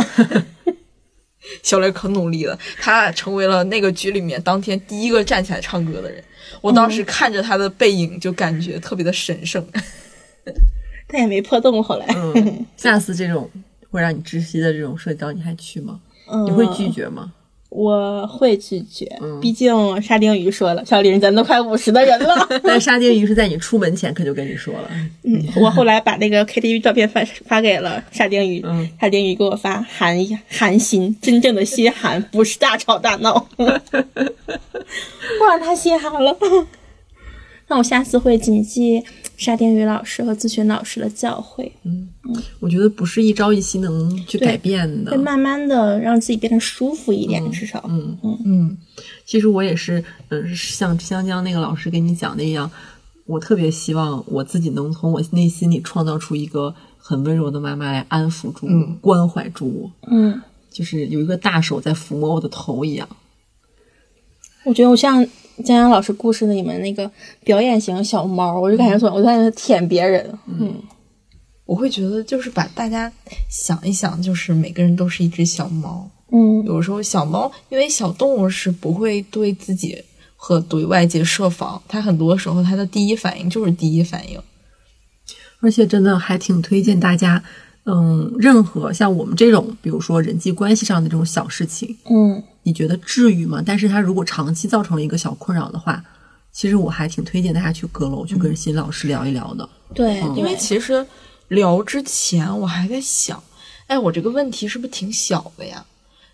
[1.63, 6.23] 小雷可努力了，他成为了那个局里面当天第一个站起来唱歌的人。
[6.61, 9.65] 我当时看着他的背影，就感觉特别的神圣。
[11.07, 11.83] 他也没破洞。
[11.83, 13.49] 后来，嗯，下次这种
[13.89, 15.99] 会让你窒息的这种社交，你还去吗？
[16.29, 17.31] 嗯，你会拒绝吗？
[17.77, 22.47] 我会拒绝，嗯毕竟沙丁鱼说了，小林，咱都快五十的人了。
[22.65, 24.89] 但沙丁鱼是在你出门前可就跟你说了，
[25.23, 30.17] 嗯，我后来把那个 KTV 照片发发给了沙丁鱼，嗯沙丁鱼给我发寒
[30.49, 33.47] 寒心，真正的心寒，不是大吵大闹。
[35.41, 36.35] 哇，他心寒了。
[37.67, 39.03] 那我下次会谨记
[39.37, 42.09] 沙丁鱼老师和咨询老师的教诲，嗯
[42.59, 45.17] 我觉得不是一朝一夕能去改变的会。
[45.17, 47.81] 慢慢的让自己变得舒服一点，至少。
[47.87, 48.77] 嗯嗯嗯，
[49.25, 52.69] 其实我也是，嗯，像香江那个老师给你讲的一样，
[53.25, 63.07] 我特别希望我自己能从我内心里创造出一个很温柔的妈妈来安抚住我、关怀住我，嗯，就是有一个大手在抚摸我的头一样。
[64.63, 65.23] 我觉得我像
[65.63, 67.09] 江阳老师故事里面那个
[67.43, 70.37] 表演型小猫，我就感觉总我在那舔别人。
[70.47, 70.75] 嗯
[71.65, 73.11] 我会觉得就是把大家
[73.49, 76.09] 想一想，就是每个人都是一只小猫。
[76.31, 80.01] 嗯有时候小猫，因为小动物是不会对自己
[80.35, 84.39] 和对外界设防，它很多时候它的第一反应就是第一反应。
[85.59, 87.43] 而且真的还挺推荐大家，嗯，
[88.37, 93.63] 任何像我们这种，比如说人际关系上的这种小事情，嗯你觉得至于吗？
[93.65, 96.03] 但是它如果长期造成了一个小困扰的话，
[96.51, 99.69] 其实我还挺推荐大家去阁楼去跟心理老师聊一聊的。
[99.93, 101.05] 对，因为其实
[101.47, 103.41] 聊之前我还在想，
[103.87, 105.85] 哎，我这个问题是不是挺小的呀？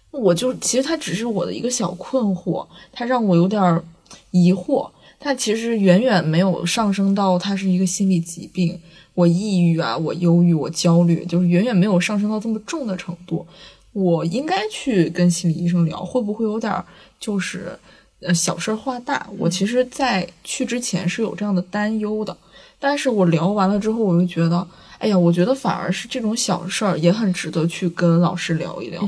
[0.10, 3.84] 我就其实它只是我的一个小困惑，它让我有点儿
[4.32, 4.90] 疑惑。
[5.20, 8.80] 它其实远远没有上升到它是一个心理疾病，
[9.14, 13.46] 我抑郁啊，我忧郁，我焦虑，就是远远没有上升到这么重的程度。
[13.92, 16.84] 我应该去跟心理医生聊，会不会有点
[17.20, 17.78] 就是
[18.22, 19.28] 呃小事化大？
[19.38, 22.36] 我其实，在去之前是有这样的担忧的，
[22.80, 29.00] 但是我聊完了之后，我就觉得，哎呀，我觉得反而是这种小事儿也很值得去跟老师聊一聊，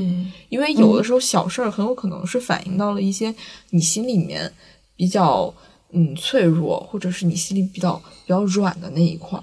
[0.50, 3.34] 因为有的时候小事儿很有可能是反映到了一些
[3.70, 4.48] 你心里面
[4.94, 5.52] 比较
[5.90, 9.40] 嗯脆弱，或者是你心里比较比较软的那一块，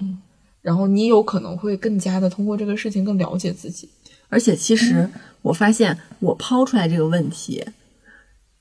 [0.64, 3.86] 然后你有可能会更加的通过这个事情更了解自己。
[4.30, 5.06] 而且其实
[5.42, 7.62] 我发现，我抛出来这个问题，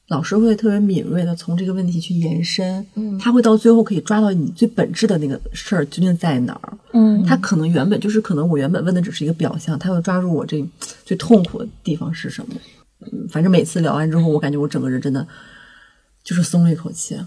[0.09, 6.77] 老师会特别敏锐的从这个问题去延伸，嗯他会到最后可以抓到你最本质的那个事儿究竟在哪儿。
[6.91, 10.63] 嗯他可能原本就是可能我原本问的只是一个表象，他会抓住我这
[11.05, 12.55] 最痛苦的地方是什么。
[12.99, 15.25] 嗯，反正每次聊完之后，我感觉我整个人真的
[16.21, 17.17] 就是松了一口气。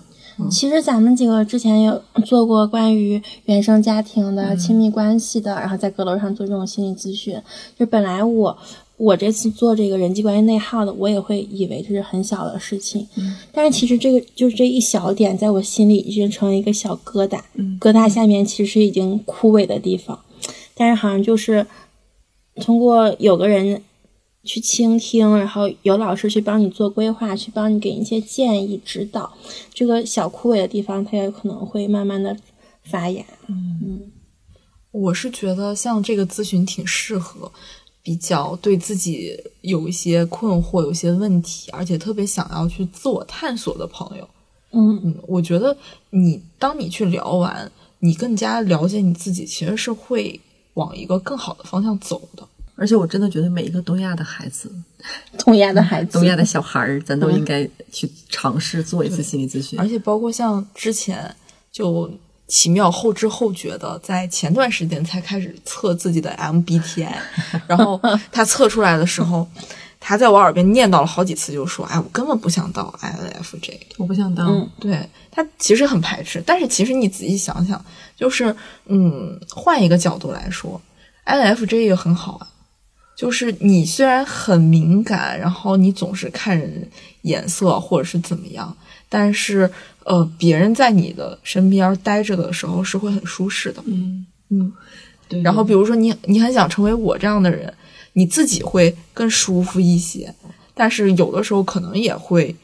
[0.51, 7.41] 其实咱们几个之前有做过关于原生家庭的、亲密关系的，然后在阁楼上做这种心理咨询。
[7.79, 8.57] 就本来我
[8.97, 13.07] 我这次做这个人际关系内耗的，我也会以为这是很小的事情，
[13.53, 17.41] 但是其实这个就是这一小点，在我心里已经成为一个小疙瘩，
[17.81, 20.19] 疙瘩下面其实是已经枯萎的地方，
[20.75, 21.67] 但是好像就是
[22.61, 23.83] 通过有个人。
[24.47, 29.37] 去倾听，然后有老师去帮你做规划，去帮你给一些建议指导，
[29.75, 32.35] 这个小枯萎的地方，它也可能会慢慢的
[32.85, 33.23] 发芽。
[33.49, 34.13] 嗯
[34.93, 37.53] 我是觉得像这个咨询挺适合
[38.03, 44.27] 比较对自己有一些困惑、有些问题，而且特别想要去自我探索的朋友。
[44.71, 45.77] 嗯嗯，我觉得
[46.11, 50.41] 你当你去聊完，你更加了解你自己，其实是会
[50.75, 52.49] 往一个更好的方向走的。
[52.77, 54.71] 而且我真的觉得每一个东亚的孩子，
[55.39, 59.79] 东亚的孩子，东亚的小孩儿，咱都应该去尝试做一次心理咨询。
[59.81, 61.35] 而且包括像之前
[61.73, 62.11] 就
[62.47, 67.13] 奇妙后知后觉的，在前段时间才开始测自己的 MBTI，
[67.67, 68.01] 然后
[68.31, 69.49] 他测出来的时候，
[69.99, 77.83] 他在我耳边念叨了好几次，就说：“哎，我根本不想当 INFJ。”我不想当，嗯对他其实很排斥，但是其实你仔细想想，
[78.17, 78.55] 就是
[78.85, 80.81] 嗯，换一个角度来说
[81.25, 82.47] ，INFJ 也很好啊。
[83.17, 86.87] 就是你虽然很敏感，然后你总是看人
[87.23, 88.77] 眼色或者是怎么样，
[89.09, 89.69] 但是
[90.05, 93.83] 呃，别人在你的身边待着的时候是会很舒适的。
[93.87, 94.73] 嗯嗯，
[95.29, 95.41] 对。
[95.41, 97.73] 然后比如说你你很想成为我这样的人，
[98.13, 100.33] 你自己会更舒服一些，
[100.75, 102.55] 但是有的时候可能也会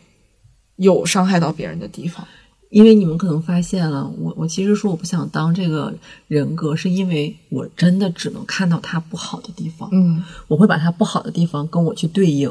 [0.76, 2.28] 有伤害到别人的地方。
[2.73, 5.93] 因为你们可能发现了，我我其实说我不想当这个
[6.27, 12.51] 人格，是因为我真的只能看到他不好的地方，嗯我会把他不好的地方跟我去对应，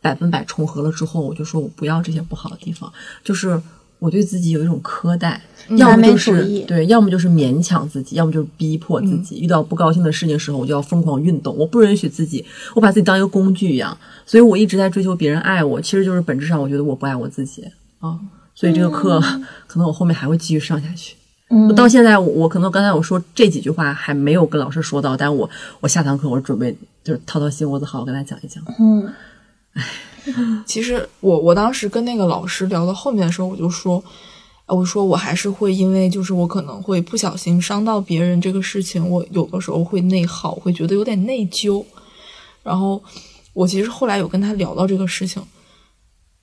[0.00, 2.92] 百分百重合了之后，我就说我不要这些不好的地方，
[3.22, 3.62] 就是
[4.00, 5.40] 我对自己有一种苛待，
[5.76, 9.38] 要么就是对，要么就是勉强自己，要么就是逼迫自己。
[9.38, 12.44] 遇到不高兴的事情的时候，我就要疯狂运动，我不允许自己，
[12.74, 13.96] 我把自己当一个工具一样，
[14.26, 17.64] 所以我一直在追求别人爱我，其实就是本质上我觉得我不爱我自己
[18.00, 18.18] 啊。
[18.60, 19.18] 所以这个课、
[19.66, 21.16] 可能我后面还会继续上下去。
[21.48, 25.48] 嗯到现在我，我可能刚才我说这几句话还没有跟老师说到，但我
[25.80, 28.62] 我下堂课我准备就是掏掏心窝子，好好跟他讲一讲。
[28.78, 29.10] 嗯
[30.66, 34.04] 其实我我当时跟那个老师聊到后面的时候，我就说，
[34.66, 41.82] 呃我说我还是会因为就是我可能会不小心伤到别人这个事情，我有的时候会内耗，会觉得有点内疚。
[42.62, 43.02] 然后
[43.54, 45.42] 我其实后来有跟他聊到这个事情，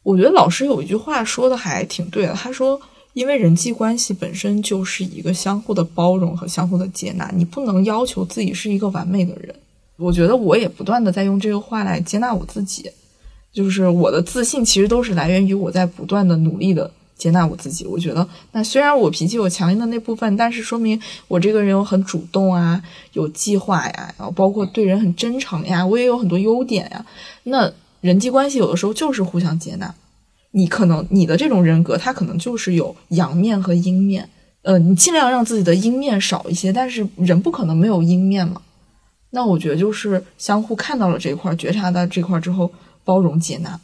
[0.08, 2.80] 我觉得老师有一句话说的还挺对的，他说。
[3.14, 9.56] 因为人际关系本身就是一个相互的包容和相互的接纳，你不能要求自己是一个完美的人。
[9.96, 12.88] 我觉得我也不断的在用这个话来接纳我自己。
[13.52, 17.88] 就是我的自信其实都是来源于我在不断的努力的接纳我自己。
[17.88, 22.80] 我觉得，那虽然我脾气有强硬的那部分，但是说明我这个人有很主动啊，
[23.14, 27.04] 有计划呀，然后包括对人很真诚呀，我也有很多优点呀。
[27.46, 27.74] 那
[28.08, 29.94] 人际关系有的时候就是互相接纳。
[30.52, 34.30] 你可能你的这种人格，它可能就是有阳面和阴面。
[34.62, 38.62] 呃，你尽量让自己的阴面少一些，但是人不可能没有阴面嘛。
[39.32, 42.72] 那我觉得就是相互看到了这块，觉察到这块之后，
[43.04, 43.80] 包容接纳。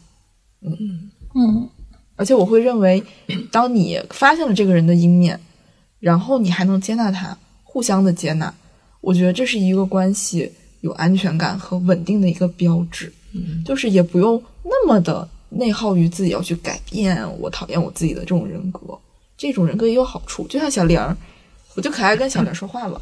[0.61, 1.69] 嗯
[2.15, 3.03] 而且我会认为，
[3.51, 5.39] 当你发现了这个人的阴面，
[5.99, 8.53] 然后你还能接纳他，互相的接纳，
[9.01, 10.51] 我觉得这是一个关系
[10.81, 13.11] 有安全感和稳定的一个标志。
[13.33, 18.79] 嗯，就是也不用那么的内耗于自己要去改变我讨厌我自己的这种人格，
[19.37, 20.47] 这种人格也有好处。
[20.47, 21.15] 就像小玲儿，
[21.75, 23.01] 我就可爱跟小玲说话了。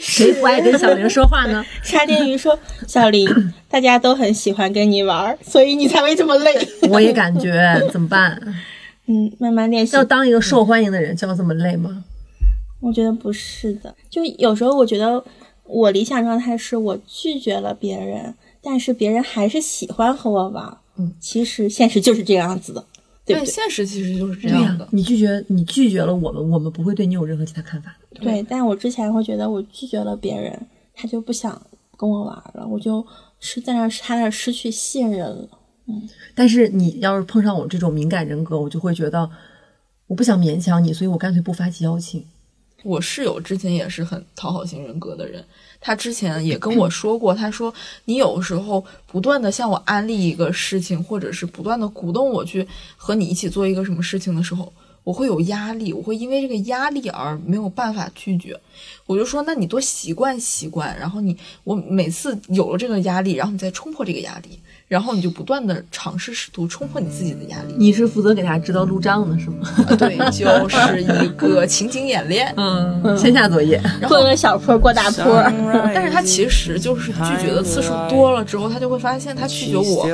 [0.00, 1.64] 谁不爱跟小玲说话呢？
[1.82, 3.28] 沙丁鱼说：“小林，
[3.68, 6.54] 大家都很喜欢跟你玩儿，所以你才会这么累。
[6.88, 8.40] 我也感觉怎么办？
[9.06, 9.96] 嗯，慢慢练习。
[9.96, 12.04] 要当一个受欢迎的人，就要这么累吗？
[12.80, 15.20] 我觉得不是的，就有时候我觉得
[15.64, 18.32] 我理想状态是我拒绝了别人，
[18.62, 20.78] 但是别人还是喜欢和我玩。
[20.96, 22.84] 嗯，其实现实就是这样子的，
[23.24, 23.50] 对不对？
[23.50, 24.88] 现实其实就是这、样的。
[24.90, 28.20] 你拒绝你拒绝了我们，我们不会对你有任何其他看法的。
[28.20, 30.60] 对，但我之前会觉得我拒绝了别人，
[30.94, 31.60] 他就不想
[31.96, 33.06] 跟我玩了，我就
[33.38, 35.48] 是在那他那失去信任了。
[35.86, 39.30] 嗯但是你要是碰上我这种敏感人格，我就会觉得
[40.08, 42.26] 我不想勉强你，所以我干脆不发起邀请。
[42.84, 45.44] 我室友之前也是很讨好型人格的人，
[45.80, 47.72] 他之前也跟我说过，他说
[48.04, 54.72] 你有时候不断的向我安利一个事情，或者是不断的鼓动我去和你一起做一个什么事情的时候，
[55.04, 58.58] 我会有压力，我会因为这个压力而没有办法拒绝。
[59.06, 67.74] 我就说，那你多习惯习惯，然后你我每次有了这个压力，然后你再冲破这个压力，然后你就不断的尝试试图冲破你自己的压力。
[67.76, 69.68] 你是负责给他指导路障的是吗？
[69.98, 72.52] 对，就是一个情景演练。
[72.56, 73.80] 嗯，线下作业。
[74.08, 75.42] 过个小坡，过大坡。
[75.94, 80.08] 但是他其实就是拒绝的次数多了之后，他就会发现他拒绝我，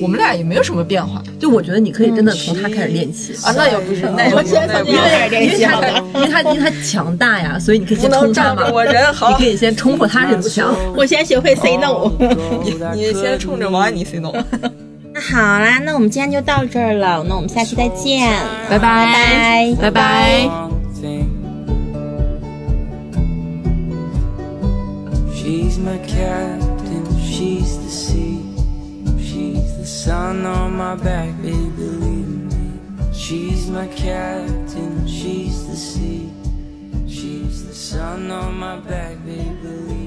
[0.00, 3.52] 我们俩也没有什么变化就我觉得你可以真的从他开始练起啊。
[3.54, 5.88] 那也不是，那也不是，我先从这样练习好的。
[6.14, 10.74] 因为他因为他强大呀，所以你可以先不能冲我人好你可以先冲破他这堵墙。
[10.96, 12.10] 我先学会 say no。
[12.64, 14.32] 你你先冲着王安妮 say no。
[15.12, 18.30] 那好啦，那我们今天就到这儿了，那我们下期再见，
[18.70, 20.48] 拜拜拜拜。
[25.34, 28.40] She's my captain, she's the sea.
[29.18, 32.80] She's the sun on my back, baby, believe me.
[33.12, 36.30] She's my captain, she's the sea.
[37.06, 40.03] She's the sun on my back, baby, believe me.